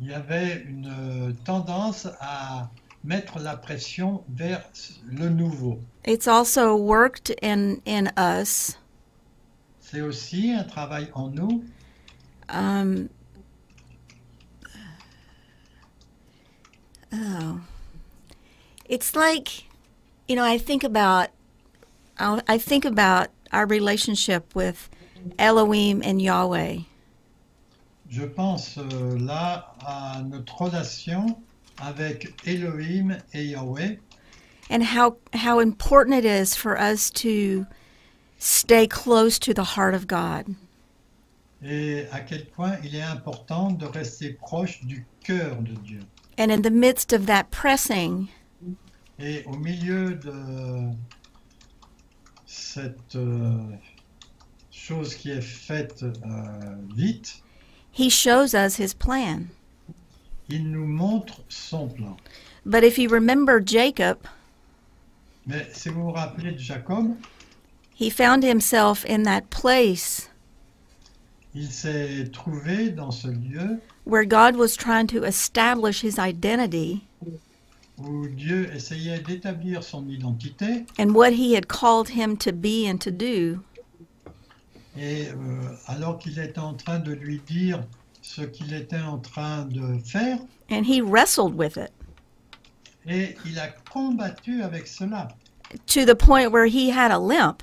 [0.00, 2.70] Il y avait une euh, tendance à
[3.04, 4.62] mettre la pression vers
[5.04, 5.80] le nouveau.
[6.04, 8.78] It's also worked in in us.
[9.80, 11.64] C'est aussi un travail en nous.
[12.48, 13.08] Um,
[17.12, 17.60] oh,
[18.88, 19.64] it's like,
[20.28, 21.28] you know, I think about,
[22.18, 24.88] I think about our relationship with
[25.38, 26.80] Elohim and Yahweh,
[28.12, 31.38] Je pense euh, là à notre relation
[31.78, 33.98] avec Elohim et Yahweh
[34.70, 37.64] and how how important it is for us to
[38.38, 40.54] stay close to the heart of God.
[41.62, 46.00] et à quel point il est important de rester proche du cœur de Dieu.
[46.38, 48.28] And in the midst of that pressing,
[49.18, 50.90] Et au milieu de
[52.44, 53.56] cette euh,
[54.70, 57.42] chose qui est faite euh, vite,
[57.92, 59.50] He shows us His plan.
[60.48, 62.16] il nous montre son plan.
[62.64, 64.18] But if you remember Jacob,
[65.46, 67.16] Mais si vous vous rappelez de Jacob,
[67.94, 70.28] he found himself in that place
[71.54, 77.02] il s'est trouvé dans ce lieu where God was trying to establish his identity
[77.98, 82.98] où Dieu essayait d'établir son identité and what he had called him to be and
[82.98, 83.62] to do.
[84.96, 85.34] Et euh,
[85.86, 87.82] alors qu'il était en train de lui dire
[88.20, 90.38] ce qu'il était en train de faire
[90.70, 91.92] And he wrestled with it
[93.06, 95.28] et il a combattu avec cela
[95.86, 97.62] to the point where he had a limp.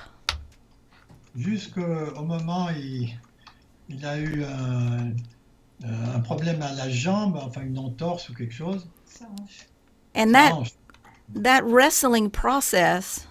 [1.35, 3.17] jusqu'au moment où il,
[3.89, 5.13] il a eu un,
[5.85, 8.87] euh, un problème à la jambe, enfin une entorse ou quelque chose.
[10.15, 10.51] And that,
[11.35, 13.27] that wrestling process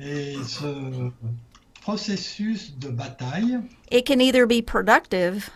[0.00, 1.10] Et ce
[1.88, 5.48] processus de bataille it can either be productive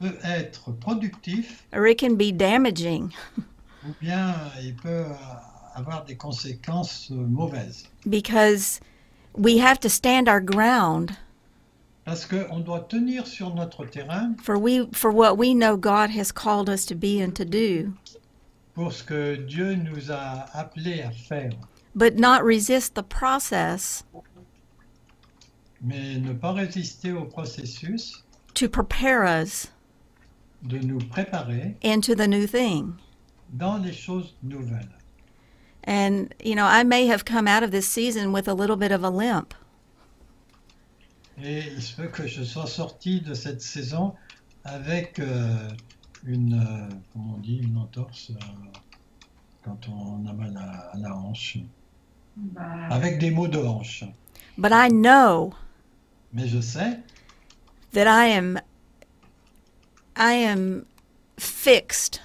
[0.00, 3.12] peut être productif or it can be damaging.
[3.84, 4.32] ou bien
[4.62, 5.14] il peut euh,
[5.74, 7.88] avoir des conséquences euh, mauvaises.
[8.08, 8.80] because
[9.36, 11.16] we have to stand our ground
[12.04, 16.30] Parce qu'on doit tenir sur notre terrain for we for what we know God has
[16.30, 17.92] called us to be and to do,
[18.76, 21.50] pour ce que Dieu nous a appelés à faire,
[21.96, 24.04] but not resist the process
[25.82, 29.68] mais ne pas résister au processus to prepare us
[30.62, 32.92] de nous préparer into the new thing.
[33.52, 34.88] dans les choses nouvelles.
[35.86, 38.92] And you know, I may have come out of this season with a little bit
[38.92, 39.54] of a limp,
[41.42, 44.14] Et il se peut que je sois sorti de cette saison
[44.64, 45.68] avec euh,
[46.26, 48.78] une, euh, comment on dit, une entorse euh,
[49.64, 51.56] quand on a mal à, à la hanche,
[52.36, 54.04] Bah, avec des maux de hanche.
[54.58, 55.54] but I know
[56.32, 56.98] Mais je sais
[57.92, 58.58] that I am
[60.16, 60.86] I am
[61.38, 62.20] fixed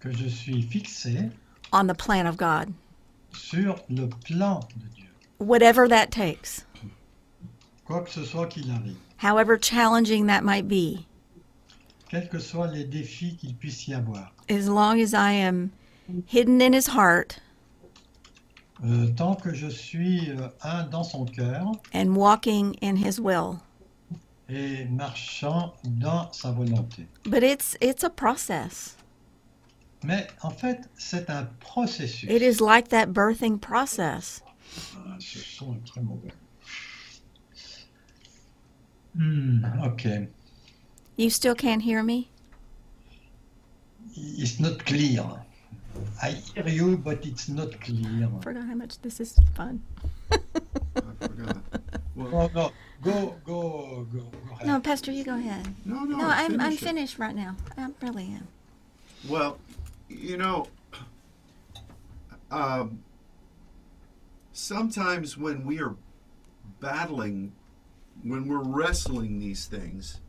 [0.00, 1.30] que je suis fixé
[1.72, 2.72] on the plan of God,
[3.32, 6.64] sur le plan de Dieu, whatever that takes,
[7.84, 11.04] quoi que ce soit qu'il arrive, however challenging that might be,
[12.08, 14.30] quels que soient les défis qu'il puisse y avoir.
[14.48, 15.72] as long as I am
[16.26, 17.40] hidden in his heart
[18.84, 23.58] Euh, tant que je suis euh, un dans son cœur and walking in his will.
[24.48, 27.06] et marchant dans sa volonté.
[27.24, 28.96] But it's it's a process.
[30.04, 32.30] Mais en fait, c'est un processus.
[32.30, 34.42] It is like that birthing process.
[34.94, 36.32] Ah, ce son est très mauvais.
[39.14, 40.28] Hmm, ok.
[41.16, 42.28] You still can't hear me?
[44.14, 45.24] It's not clear.
[46.22, 48.28] I hear you, but it's not clear.
[48.38, 49.82] I Forgot how much this is fun.
[50.30, 50.38] I
[51.20, 51.56] forgot.
[52.14, 52.72] Well, No, no,
[53.02, 54.66] go, go, go, go ahead.
[54.66, 55.66] No, Pastor, you go ahead.
[55.84, 56.78] no, no, No, I'm I'm it.
[56.80, 57.56] finished right now.
[57.76, 58.48] I really am.
[59.28, 59.58] Well,
[60.08, 60.66] you know,
[62.50, 63.00] um,
[64.52, 65.94] sometimes when we are
[66.80, 67.52] battling,
[68.22, 70.20] when we're wrestling these things,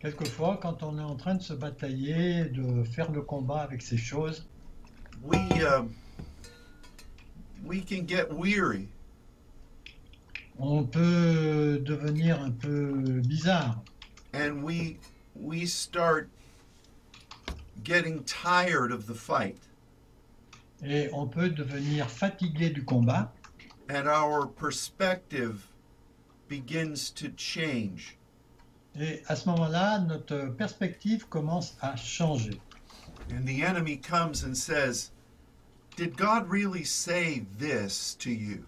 [0.00, 3.96] Quelquefois, quand on est en train de se batailler, de faire le combat avec ces
[3.96, 4.44] choses,
[5.22, 5.94] we um,
[7.64, 8.88] we can get weary
[10.58, 13.80] on peut devenir un peu bizarre.
[14.32, 14.98] and we
[15.34, 16.28] we start
[17.84, 19.58] getting tired of the fight
[20.84, 23.30] Et on peut devenir fatigué du combat
[23.88, 25.68] and our perspective
[26.48, 28.16] begins to change
[28.98, 32.60] et à ce moment-là, notre perspective commence à changer.
[33.30, 35.10] And the enemy comes and says
[35.96, 38.64] did god really say this to you?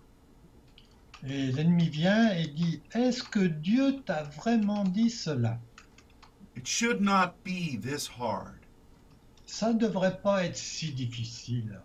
[1.26, 5.58] Et l'ennemi vient et dit, est-ce que Dieu t'a vraiment dit cela?
[6.54, 8.60] It should not be this hard
[9.46, 11.80] Ça ne devrait pas être si difficile.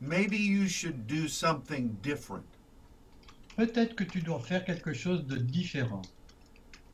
[0.00, 2.44] maybe you should do something different
[3.56, 6.02] Peut-être que tu dois faire quelque chose de différent.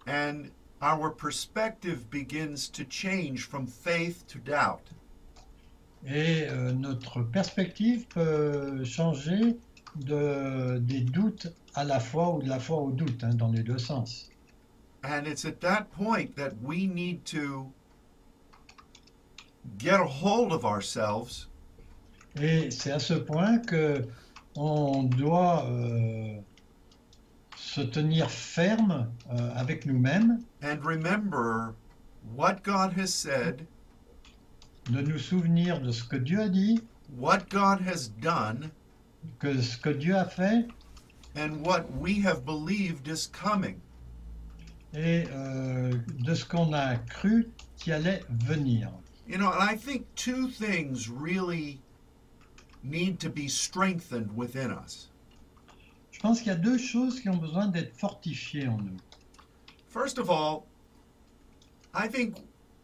[0.07, 0.51] and
[0.85, 4.91] our perspective begins to change from faith to doubt
[6.07, 9.57] Et euh, notre perspective peut changer
[9.97, 13.63] de, des doutes à la foi ou de la foi au doute, hein, dans les
[13.63, 14.29] deux sens.
[15.03, 17.71] And it's at that point that we need to
[19.79, 21.49] get a hold of ourselves
[22.41, 24.03] Et c'est à ce point que
[24.57, 26.37] on doit euh,
[27.75, 31.75] se tenir ferme euh, avec nous-mêmes, and remember
[32.37, 33.67] what God has said,
[34.91, 36.81] de nous souvenir de ce que Dieu a dit,
[37.19, 38.71] what God has done,
[39.41, 40.69] que ce que Dieu a fait
[41.35, 43.81] and what we have believed is coming.
[44.93, 48.93] et euh, de ce qu'on a cru qui allait venir.
[49.27, 51.81] You know, and I think two things really
[52.85, 55.09] need to be strengthened within us.
[56.15, 58.97] Je pense qu'il y a deux choses qui ont besoin d'être fortifiées en nous.
[59.89, 60.63] First of all,
[61.93, 62.37] I think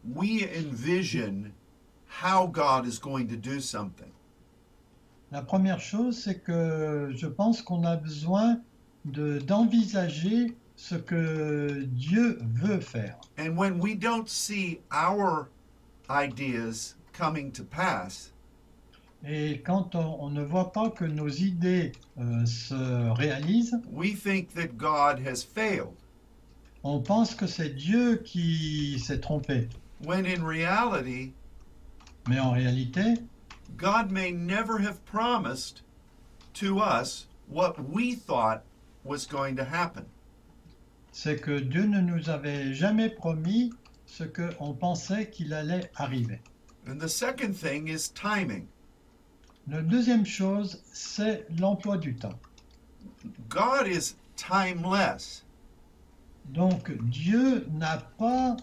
[0.03, 1.53] we envision
[2.21, 4.11] how God is going to do something.
[5.31, 8.59] La première chose, c'est que je pense qu'on a besoin
[9.05, 13.17] de- d'envisager ce que Dieu veut faire.
[13.39, 15.47] And when we don't see our
[16.09, 18.33] ideas coming to pass,
[19.25, 24.53] Et quand on, on ne voit pas que nos idées euh, se réalisent, we think
[24.55, 25.93] that God has failed.
[26.83, 29.69] on pense que c'est Dieu qui s'est trompé.
[30.03, 31.33] When in reality,
[32.27, 33.15] Mais en réalité,
[33.77, 35.81] God may never have promised
[36.53, 38.63] to us what we thought
[39.03, 40.05] was going to happen.
[41.11, 43.71] c'est que Dieu ne nous avait jamais promis
[44.05, 46.39] ce qu'on pensait qu'il allait arriver.
[46.87, 48.67] And the second thing is timing.
[49.71, 52.37] La deuxième chose, c'est l'emploi du temps.
[53.47, 55.45] God is timeless.
[56.49, 58.57] Donc Dieu n'a pas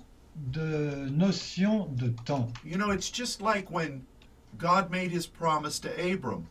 [0.52, 2.52] de notion de temps.
[2.62, 4.04] You know, it's just like when
[4.58, 6.46] God made his promise to Abram.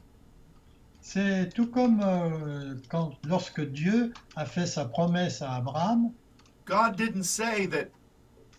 [1.02, 6.14] C'est tout comme euh, quand, lorsque Dieu a fait sa promesse à Abraham,
[6.66, 7.92] God didn't say that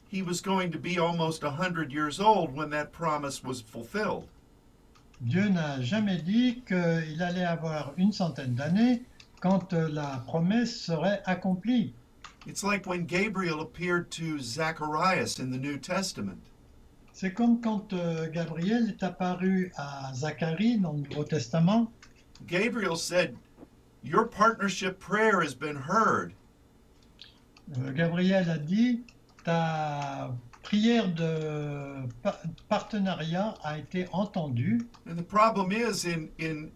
[0.09, 4.28] he was going to be almost a 100 years old when that promise was fulfilled.
[5.21, 9.03] Dieu n'a jamais dit qu'il allait avoir une centaine d'années
[9.41, 11.93] quand euh, la promesse serait accomplie.
[12.47, 16.39] It's like when Gabriel appeared to Zacharias in the New Testament.
[17.12, 21.91] C'est comme quand euh, Gabriel est apparu à Zacharie dans le Nouveau Testament.
[22.47, 23.35] Gabriel said,
[24.05, 26.33] Your partnership prayer has been heard.
[27.77, 29.03] Euh, Gabriel a dit,
[29.45, 30.33] ta
[30.69, 34.87] prière de pa- partenariat a été entendue.
[35.09, 36.69] And the problem is, in, in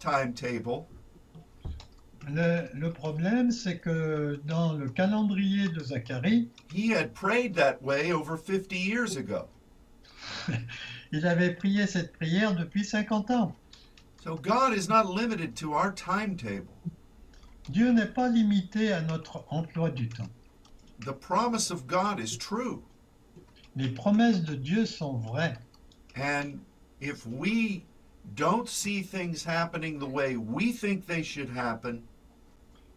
[0.00, 0.86] timetable,
[2.28, 8.12] Le, le problème, c'est que dans le calendrier de Zacharie, he had prayed that way
[8.12, 9.48] over 50 years ago.
[11.12, 13.54] il avait prié cette prière depuis 50 ans.
[14.24, 16.72] So God is not limited to our timetable.
[17.68, 20.30] Dieu n'est pas limité à notre emploi du temps.
[21.04, 22.82] The promise of God is true.
[23.76, 25.58] Les promesses de Dieu sont vraies.
[26.14, 26.60] And
[27.00, 27.84] if we
[28.34, 32.02] don't see things happening the way we think they should happen,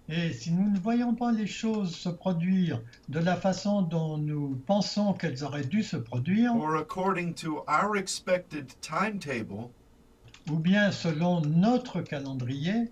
[0.08, 2.80] Et si nous ne voyons pas les choses se produire
[3.10, 7.98] de la façon dont nous pensons qu'elles auraient dû se produire, or according to our
[7.98, 9.72] expected timetable,
[10.52, 12.92] ou bien selon notre calendrier,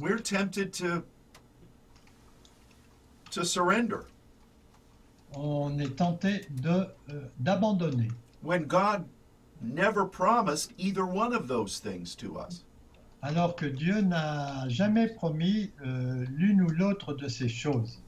[0.00, 1.02] we're tempted to
[3.30, 4.04] to surrender
[5.36, 8.08] on est tenté de, euh, d'abandonner.
[8.44, 9.08] when God
[9.60, 12.62] never promised either one of those things to us.
[13.22, 17.98] Alors que Dieu n'a jamais promis euh, l'une ou l'autre de ces choses.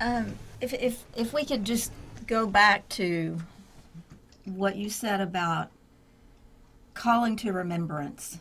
[0.00, 1.92] Um, if, if, if we could just
[2.26, 3.36] go back to
[4.44, 5.68] what you said about
[6.94, 8.38] calling to remembrance.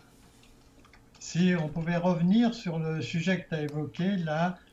[1.20, 4.67] Si on pouvait revenir sur le sujet que tu as évoqué, là, euh,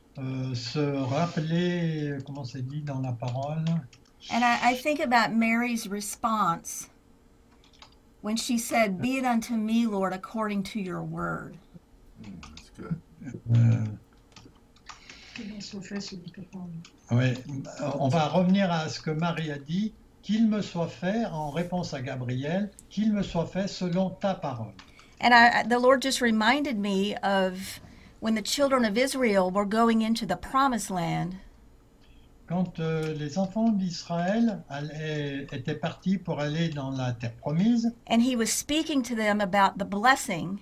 [0.53, 3.65] se rappeler, euh, comment c'est dit dans la parole,
[4.31, 6.89] And I, I think about Mary's response
[8.21, 11.55] when she said, Be it unto me, Lord, according to your word.
[12.23, 12.99] Mm, that's good.
[13.55, 13.85] euh,
[15.35, 16.71] Qu'il soit fait selon ta parole.
[17.11, 17.33] ouais,
[17.99, 19.93] on va revenir à ce que Marie a dit,
[20.23, 24.73] qu'il me soit fait, en réponse à Gabriel, qu'il me soit fait selon ta parole.
[25.21, 27.79] And I- the Lord just reminded me of
[28.25, 31.35] when the children of Israel were going into the promised land.
[32.47, 34.63] Quand euh, les enfants d'Israël
[35.51, 39.77] étaient partis pour aller dans la terre promise, And he was speaking to them about
[39.77, 40.57] the blessing.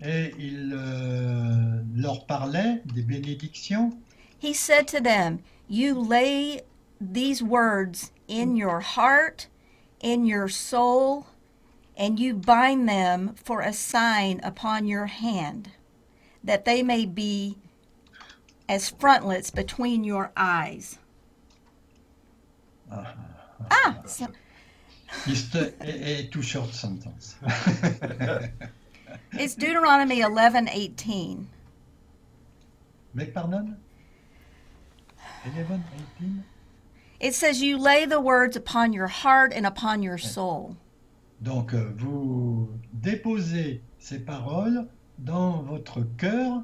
[0.00, 3.90] et il euh, leur parlait des bénédictions,
[4.38, 6.62] He said to them, You lay
[6.98, 9.48] these words in your heart,
[10.00, 11.26] in your soul,
[11.98, 15.68] and you bind them for a sign upon your hand,
[16.44, 17.56] that they may be
[18.68, 20.98] as frontlets between your eyes.
[22.90, 24.26] Ah, so,
[25.26, 27.36] It's a, a, too short sentence.
[29.32, 31.48] it's Deuteronomy eleven eighteen.
[33.14, 33.76] Beg pardon?
[35.44, 35.84] 11,
[36.18, 36.44] 18?
[37.18, 40.76] It says, You lay the words upon your heart and upon your soul.
[41.42, 44.86] Donc euh, vous déposez ces paroles
[45.24, 46.62] dans votre cœur.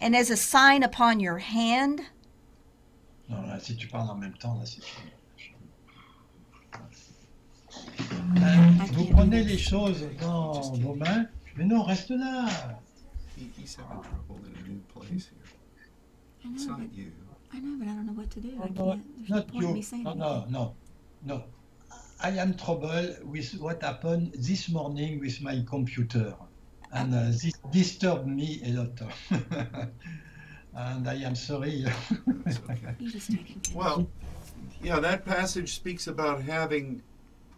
[0.00, 2.00] And as a sign upon your hand,
[3.28, 4.80] Non, là, si tu parles en même temps, là, c'est
[8.00, 11.26] Euh, vous prenez les choses dans vos mains,
[11.56, 12.46] mais non, reste là.
[13.36, 15.42] He, he's having trouble in a new place here.
[16.44, 17.12] I It's know, not but, you.
[17.52, 18.50] I know, but I don't know what to do.
[18.62, 19.02] I No, can't.
[19.16, 19.82] There's no not point in me you.
[19.82, 20.20] saying No, anything.
[20.20, 20.74] no, no,
[21.24, 21.44] no.
[22.20, 26.34] I am trouble with what happened this morning with my computer,
[26.92, 29.00] and uh, this disturbed me a lot.
[30.74, 31.84] and I am sorry.
[32.70, 32.94] Okay.
[33.00, 33.70] You just take it.
[33.74, 34.06] Well,
[34.82, 37.02] yeah, that passage speaks about having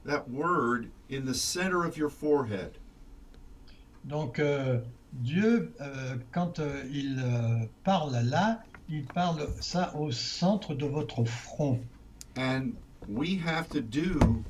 [0.04, 2.78] that word in the center of your forehead.
[4.04, 4.80] Donc euh,
[5.12, 7.22] Dieu, euh, quand euh, il
[7.84, 11.80] parle là, il parle ça au centre de votre front.
[12.36, 12.74] And
[13.06, 14.44] we have to do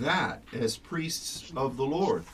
[0.00, 2.24] that as priests of the Lord.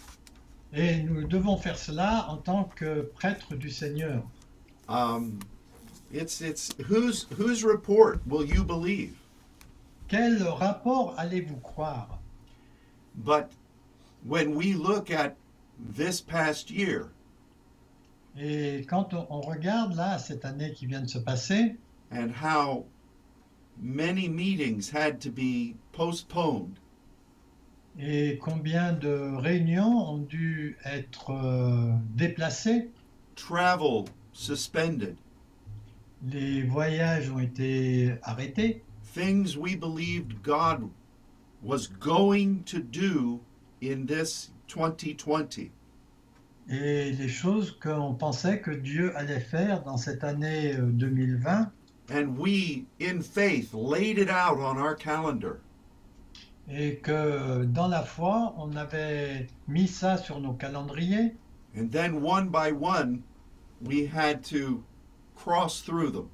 [0.72, 4.22] Et nous devons faire cela en tant que prêtre du Seigneur.
[4.88, 5.40] Um,
[6.12, 9.16] it's it's whose whose report will you believe?
[10.08, 12.18] Quel rapport allez-vous croire?
[13.14, 13.50] But
[14.24, 15.36] when we look at
[15.78, 17.10] this past year
[18.38, 21.76] Et quand on, on regarde là cette année qui vient de se passer,
[22.10, 22.86] and how
[23.76, 26.79] many meetings had to be postponed,
[28.00, 32.88] et combien de réunions ont dû être euh, déplacées,
[33.34, 35.16] travel suspended,
[36.26, 38.82] les voyages ont été arrêtés,
[39.14, 40.88] things we believed God
[41.62, 43.40] was going to do
[43.82, 45.70] in this 2020.
[46.70, 51.70] et les choses qu'on pensait que Dieu allait faire dans cette année euh, 2020,
[52.12, 55.60] And we, in faith, laid it out on our calendar.
[56.72, 61.34] Et que dans la foi, on avait mis ça sur nos calendriers,
[61.76, 63.22] And then one by one,
[63.80, 64.82] we had to
[65.36, 66.28] cross through them.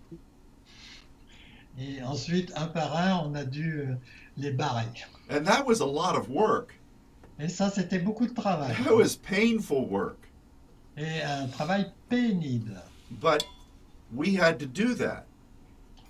[1.78, 3.94] et ensuite, un par un, on a dû euh,
[4.38, 4.86] les barrer.
[5.28, 6.74] And that was a lot of work.
[7.38, 10.18] Et ça, c'était beaucoup de travail, That was painful work.
[10.96, 12.80] et un travail pénible.
[13.20, 13.44] But
[14.14, 15.26] we had to do that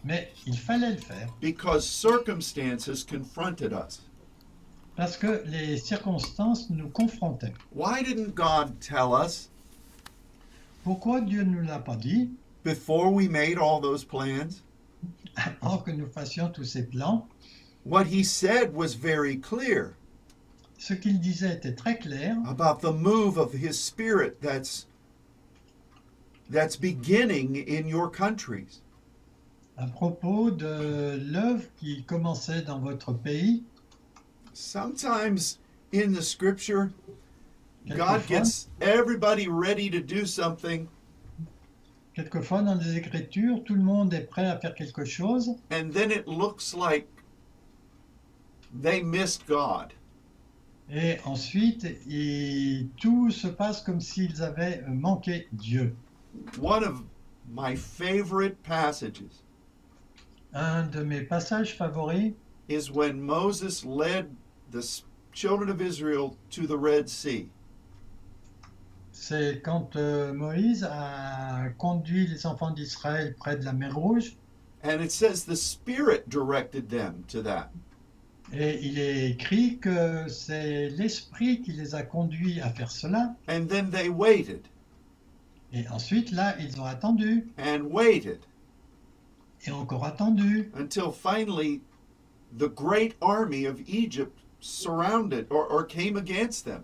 [0.05, 1.29] Mais il fallait le faire.
[1.41, 4.03] because circumstances confronted us.
[4.97, 7.53] Parce que les circonstances nous confrontaient.
[7.75, 9.51] Why didn't God tell us
[10.85, 12.31] Pourquoi Dieu ne nous l'a pas dit?
[12.65, 14.63] before we made all those plans?
[15.37, 17.27] avant que nous fassions tous ces plans
[17.85, 19.95] What He said was very clear
[20.79, 24.87] Ce qu'il disait était très clair about the move of His Spirit that's
[26.51, 28.81] that's beginning in your countries.
[29.77, 33.63] à propos de l'œuvre qui commençait dans votre pays.
[34.59, 35.59] Sometimes
[35.93, 36.91] in the scripture,
[37.87, 40.89] God Quelquefois, gets everybody ready to do something,
[42.17, 46.11] quelquefois dans les Écritures, tout le monde est prêt à faire quelque chose and then
[46.11, 47.07] it looks like
[48.73, 49.93] they missed God.
[50.91, 55.95] et ensuite et tout se passe comme s'ils avaient manqué Dieu.
[56.59, 57.03] One of
[57.53, 59.43] my favorite passages
[60.55, 62.33] Un de mes passages favoris,
[62.69, 64.35] is when Moses led
[64.77, 65.03] the
[65.33, 67.49] children of Israel to the Red Sea.
[69.13, 74.37] c'est quand euh, Moïse a conduit les enfants d'Israël près de la mer Rouge
[74.85, 77.71] And it says the Spirit directed them to that.
[78.53, 83.35] et il est écrit que c'est l'Esprit qui les a conduits à faire cela.
[83.49, 84.69] And then they waited
[85.73, 88.39] Et ensuite, là, ils ont attendu and waited
[89.67, 91.81] et encore attendu until finally
[92.57, 96.83] the great army of Egypt surrounded or, or came against them.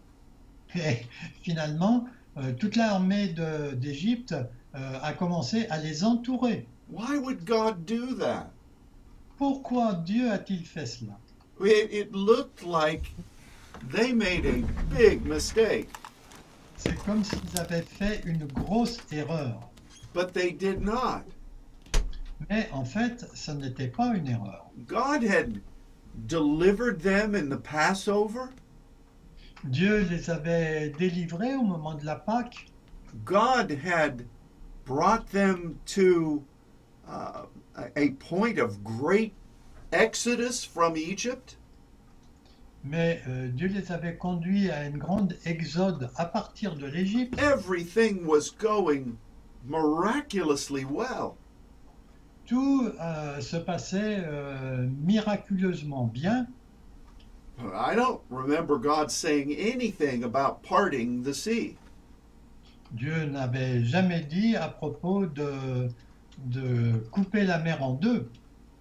[0.75, 1.07] Et
[1.43, 2.07] finalement,
[2.39, 3.29] euh, toute l'armée
[3.77, 6.67] d'Égypte euh, a commencé à les entourer.
[6.91, 8.51] Why would God do that?
[9.39, 11.19] Pourquoi Dieu a-t-il fait cela?
[11.61, 13.13] It, it looked like
[13.91, 14.63] they made a
[14.95, 15.89] big mistake,
[16.77, 19.69] C'est comme s'ils avaient fait une grosse erreur.
[20.15, 21.23] but they did not.
[22.51, 24.67] Mais en fait, ce n'était pas une erreur.
[24.87, 25.61] God had
[26.27, 28.53] delivered them in the Passover.
[29.71, 32.67] Dieu les avait délivrés au moment de la Pâque.
[33.25, 34.27] God had
[34.85, 36.45] brought them to
[37.09, 37.45] uh,
[37.97, 39.33] a- point of great
[39.93, 41.57] exodus from Egypt.
[42.85, 47.39] Mais euh, Dieu les avait conduits à une grande exode à partir de l'Égypte.
[47.41, 49.19] Everything was going
[49.65, 51.37] miraculously well.
[52.47, 56.47] Tout euh, se passait euh, miraculeusement bien.
[57.59, 61.77] I don't remember God saying anything about parting the sea.
[62.93, 65.89] Dieu n'avait jamais dit à propos de,
[66.47, 68.29] de couper la mer en deux.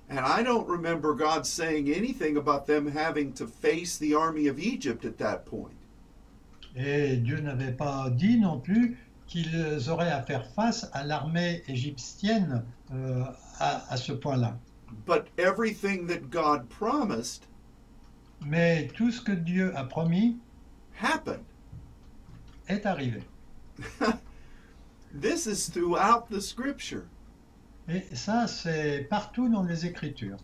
[0.09, 4.59] And I don't remember God saying anything about them having to face the army of
[4.59, 5.71] Egypt at that point.
[6.75, 8.97] Et Dieu n'avait pas dit non plus
[9.27, 13.23] qu'ils auraient à faire face à l'armée égyptienne euh,
[13.61, 14.57] à, à ce point-là.
[15.05, 17.45] But everything that God promised
[18.43, 20.39] Mais tout ce que Dieu a promis
[20.93, 21.45] happened.
[22.67, 23.23] est arrivé.
[25.13, 27.07] this is throughout the scripture.
[27.87, 30.39] Et ça, c'est partout dans les Écritures.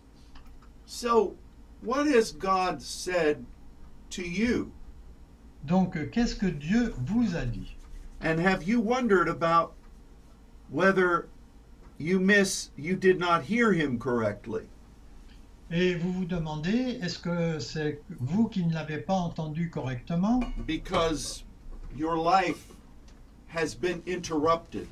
[0.86, 1.36] So,
[1.82, 3.44] what has God said
[4.10, 4.72] to you?
[5.64, 7.76] Donc, qu'est-ce que Dieu vous a dit
[8.20, 9.74] And have you wondered about
[10.70, 11.28] whether
[11.98, 14.62] you miss you did not hear him correctly?
[15.70, 20.40] Et vous vous demandez, est-ce que c'est vous qui ne l'avez pas entendu correctement?
[20.66, 21.44] Because
[21.94, 22.64] your life
[23.48, 24.86] has been interrupted.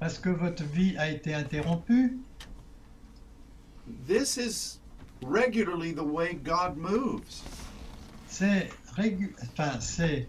[0.00, 2.18] Parce que votre vie a été interrompue?
[4.08, 4.80] This is
[5.22, 7.42] regularly the way God moves.
[8.28, 10.26] C'est régu- enfin, c'est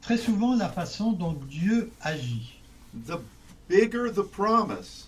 [0.00, 2.60] très souvent la façon dont Dieu agit.
[3.06, 3.18] The
[3.68, 5.06] bigger the promise,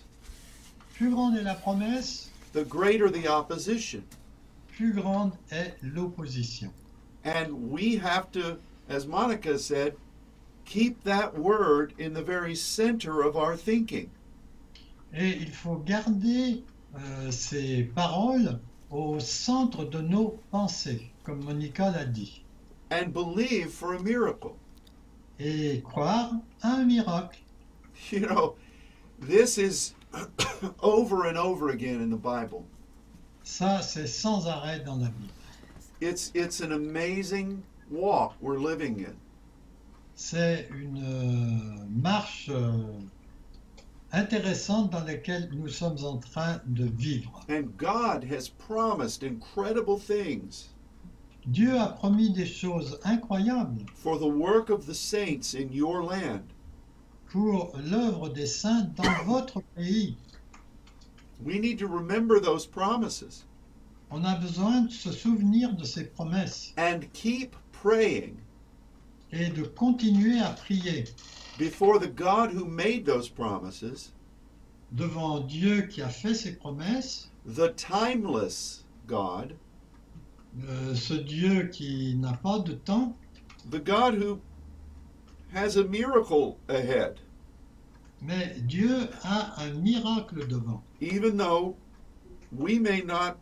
[0.95, 4.03] Plus grande est la promesse, the greater the opposition.
[4.75, 6.71] plus grande est l'opposition.
[7.23, 8.57] And we have to,
[8.87, 9.95] as Monica said,
[10.65, 14.09] keep that word in the very center of our thinking.
[15.13, 16.63] Et il faut garder
[16.97, 18.59] euh, ces paroles
[18.91, 22.41] au centre de nos pensées, comme Monica l'a dit,
[22.91, 24.53] and believe for a miracle.
[25.39, 26.31] et croire
[26.61, 27.39] à un miracle.
[28.11, 28.55] You know,
[29.19, 29.93] this is
[30.81, 32.65] over and over again in the Bible.
[33.43, 35.33] Ça, c'est sans arrêt dans la Bible.
[36.01, 39.15] It's it's an amazing walk we're living in.
[40.15, 42.99] C'est une euh, marche euh,
[44.11, 47.45] intéressante dans laquelle nous sommes en train de vivre.
[47.49, 50.69] And God has promised incredible things
[51.51, 56.43] Dieu a promis des choses incroyables for the work of the saints in your land.
[57.29, 60.17] Pour l'œuvre des saints dans votre pays.
[61.43, 63.45] We need to remember those promises
[64.11, 68.37] On a besoin de se souvenir de ces promesses and keep praying
[69.31, 71.03] et de continuer à prier
[71.59, 74.11] before the God who made those promises,
[74.91, 79.55] devant Dieu qui a fait ces promesses, the timeless God,
[80.67, 83.15] euh, ce Dieu qui n'a pas de temps,
[83.69, 84.39] the God who
[85.53, 87.19] has a miracle ahead.
[88.21, 90.81] Mais Dieu a un miracle devant.
[90.99, 91.75] even though
[92.51, 93.37] we may not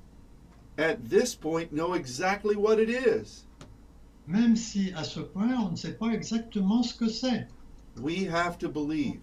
[0.78, 3.46] at this point know exactly what it is.
[4.28, 7.48] Même si à ce point on ne sait pas exactement ce que c'est.
[8.00, 9.22] We have to believe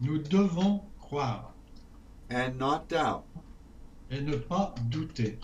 [0.00, 1.52] Nous devons croire
[2.30, 3.24] and not doubt.
[4.10, 5.38] et ne pas douter.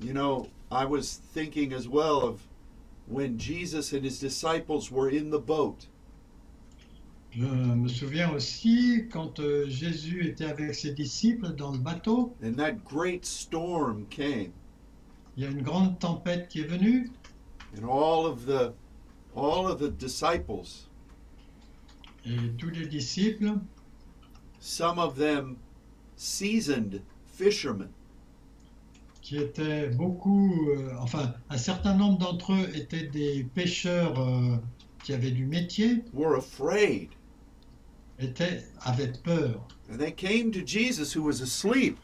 [0.00, 2.40] You know, I was thinking as well of
[3.06, 5.86] when Jesus and his disciples were in the boat.
[7.30, 12.54] Je me souviens aussi quand euh, Jésus était avec ses disciples dans le bateau, and
[12.54, 14.52] that great storm came.
[15.36, 17.10] Il y a une grande tempête qui est venue.
[17.76, 18.72] And all of the
[19.34, 20.88] all of the disciples.
[22.24, 23.58] Et tous les disciples,
[24.60, 25.56] some of them
[26.16, 27.92] seasoned fishermen
[29.24, 34.56] qui étaient beaucoup, euh, enfin un certain nombre d'entre eux étaient des pêcheurs euh,
[35.02, 37.08] qui avaient du métier, were afraid.
[38.18, 39.66] Étaient, avaient peur.
[39.90, 41.98] and they came to Jesus who was asleep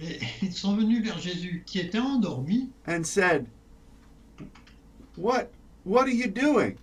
[0.00, 3.46] Et ils sont venus vers Jésus qui était endormi and said
[5.16, 5.50] what
[5.84, 6.74] what are you doing?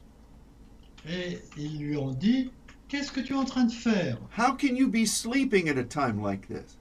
[1.08, 2.52] et ils lui ont dit,
[2.88, 4.18] qu'est-ce que tu es en train de faire?
[4.38, 6.78] How can you be sleeping at a time like this?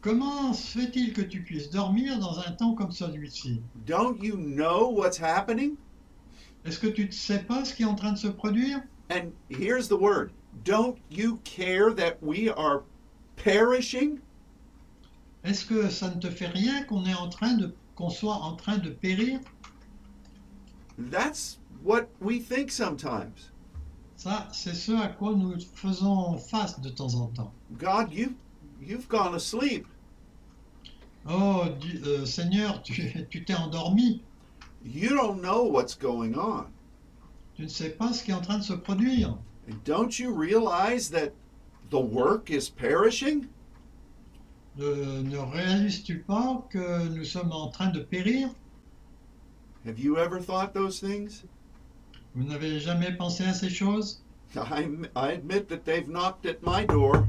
[0.00, 3.60] Comment se fait-il que tu puisses dormir dans un temps comme celui-ci?
[3.86, 5.76] Don't you know what's happening?
[6.64, 8.80] Est-ce que tu ne sais pas ce qui est en train de se produire?
[9.10, 10.30] And here's the word.
[10.64, 12.84] Don't you care that we are
[13.36, 14.20] perishing?
[15.44, 18.56] Est-ce que ça ne te fait rien qu'on est en train de qu'on soit en
[18.56, 19.40] train de périr?
[21.10, 23.50] That's what we think sometimes.
[24.16, 27.52] Ça, c'est ce à quoi nous faisons face de temps en temps.
[27.78, 28.34] god you
[28.80, 29.86] you've gone asleep
[31.28, 34.22] Oh Dieu- euh, Seigneur, tu tu t'es endormi.
[34.82, 36.66] you don't know what's going on
[37.54, 39.36] Tu ne sais pas ce qui est en train de se produire.
[39.68, 41.32] and don't you realize that
[41.90, 43.48] the work is perishing?
[44.76, 48.48] Ne, ne réalises-tu pas que nous sommes en train de périr?
[49.84, 51.42] Have you ever thought those things?
[52.34, 54.22] Vous n'avez jamais pensé à ces choses?
[54.56, 57.26] I, I admit that they've knocked at my door.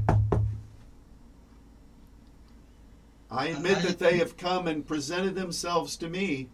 [3.32, 4.10] I ah, admit ah, that ah.
[4.10, 6.48] they have come and presented themselves to me,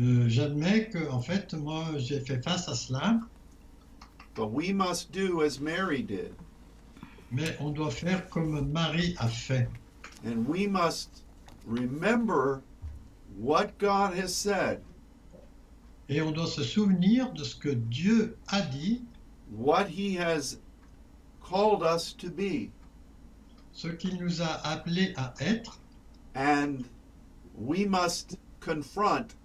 [0.00, 3.20] Euh, J'admets que, en fait, moi, j'ai fait face à cela,
[4.34, 6.34] but we must do as Mary did.
[7.32, 9.68] mais on doit faire comme Marie a fait.
[10.24, 11.24] And we must
[11.66, 12.62] remember
[13.36, 14.82] what God has said,
[16.08, 19.02] Et on doit se souvenir de ce que Dieu a dit,
[19.50, 20.58] what He has
[21.42, 22.70] called us to be.
[23.78, 25.78] Ce qu'il nous a appelés à être,
[26.34, 26.84] And
[27.56, 29.36] we must confront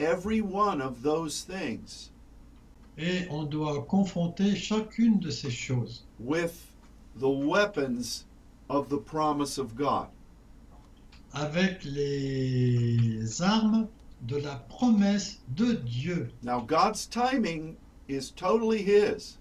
[0.00, 2.10] every one of those things
[2.96, 6.66] et on doit confronter chacune de ces choses with
[7.20, 8.24] the weapons
[8.68, 10.08] of the promise of God.
[11.34, 13.86] avec les armes
[14.22, 16.30] de la promesse de Dieu.
[16.42, 17.76] Now, God's timing
[18.08, 19.38] is totally His.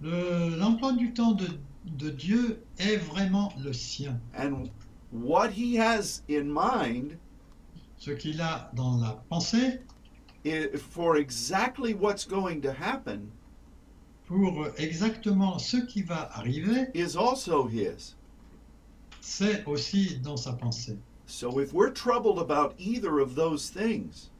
[0.00, 1.48] Le- L'emploi du temps de,
[1.86, 4.20] de Dieu est vraiment le sien.
[4.36, 4.70] And
[5.12, 7.18] what He has in mind
[7.98, 9.80] Ce qu'il a dans la pensée
[10.44, 13.30] i for exactly what's going to happen
[14.26, 18.14] pour exactement ce qui va arriver, is also His.
[19.20, 20.98] c'est aussi dans sa pensée.
[21.26, 24.30] So if we're troubled about either of those things,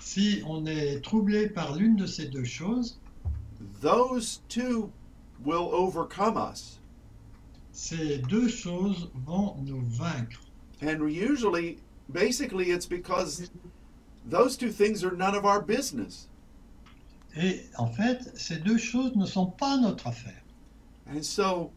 [0.00, 2.98] Si on est troublé par l'une de ces deux choses,
[3.82, 4.90] those two
[5.44, 6.80] will overcome us.
[7.72, 10.40] ces deux choses vont nous vaincre.
[10.82, 11.78] And usually,
[12.12, 13.50] basically, it's because
[14.26, 16.28] those two things are none of our business.
[17.36, 20.42] Et en fait, ces deux choses ne sont pas notre affaire.
[21.06, 21.70] And so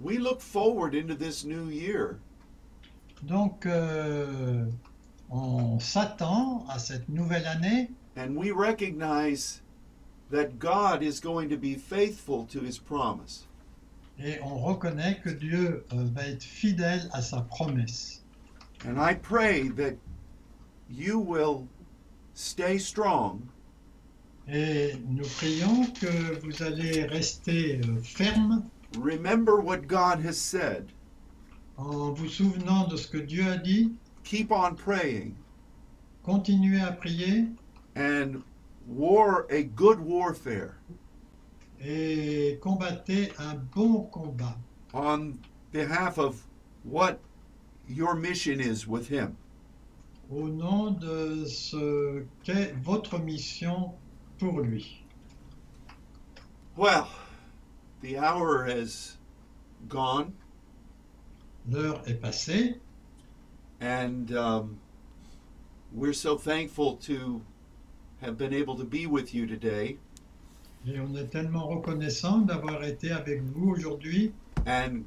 [0.00, 2.20] we look forward into this new year
[3.22, 4.66] Donc, euh,
[5.30, 9.62] on s'attend à cette nouvelle année and we recognize
[10.30, 13.44] that God is going to be faithful to his promise.
[14.18, 18.22] et on reconnaît que Dieu euh, va être fidèle à sa promesse.
[18.86, 19.96] And I pray that
[20.88, 21.66] you will
[22.34, 23.42] stay strong
[24.48, 28.64] Et nous prions que vous allez rester euh, ferme
[28.98, 30.86] Remember what God has said.
[31.76, 33.92] en vous souvenant de ce que Dieu a dit,
[34.24, 35.34] Keep on praying
[36.24, 37.46] continuez à prier
[37.96, 38.42] and
[38.86, 40.76] war a good warfare
[41.80, 44.56] et combattez un bon combat
[44.94, 45.38] on
[45.72, 46.42] behalf of
[46.84, 47.18] what
[47.88, 49.36] your mission is with Him.
[50.30, 53.92] au nom de ce qu'est votre mission
[54.38, 55.04] pour lui.
[56.76, 57.08] Well,
[58.02, 59.16] the hour has
[59.88, 60.34] gone,
[61.68, 62.78] L'heure est passée
[63.80, 64.78] and um,
[65.92, 67.42] we're so thankful to
[68.26, 69.96] have been able to be with you today.
[70.84, 74.32] et on est tellement reconnaissant d'avoir été avec vous aujourd'hui
[74.66, 75.04] And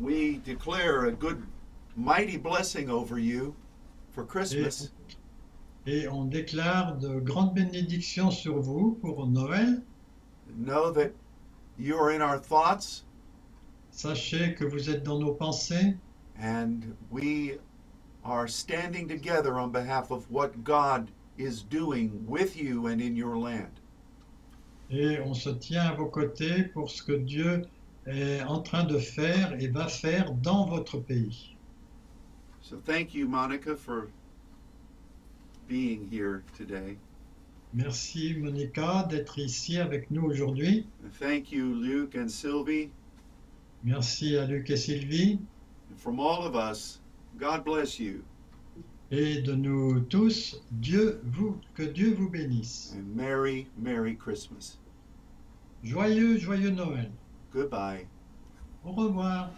[0.00, 1.42] we declare a good,
[1.96, 3.56] mighty blessing over you
[4.12, 4.90] for Christmas.
[5.86, 9.82] et on déclare de grandes bénédictions sur vous pour Noël.
[10.56, 11.10] Know that
[11.76, 13.02] you are in our thoughts,
[13.90, 15.96] Sachez que vous êtes dans nos pensées
[16.40, 17.58] and we
[18.24, 23.38] are standing together on behalf of what God is doing with you and in your
[23.38, 23.80] land.
[24.90, 27.62] et on se tient à vos côtés pour ce que Dieu
[28.06, 31.56] est en train de faire et va faire dans votre pays.
[32.62, 34.08] So thank you, Monica, for
[35.68, 36.96] being here today.
[37.74, 40.86] Merci Monica d'être ici avec nous aujourd'hui.
[41.18, 42.90] Thank you, Luke and Sylvie.
[43.84, 45.38] Merci à Luc et Sylvie
[45.90, 47.00] And from all of us,
[47.38, 48.24] God bless you
[49.10, 50.60] et de nous tous.
[50.70, 52.94] Dieu vous, que Dieu vous bénisse.
[52.96, 54.76] and Merry, Merry Christmas.
[55.82, 57.10] Joyeux, joyeux Noël.
[57.52, 58.06] Goodbye.
[58.84, 59.50] Au revoir.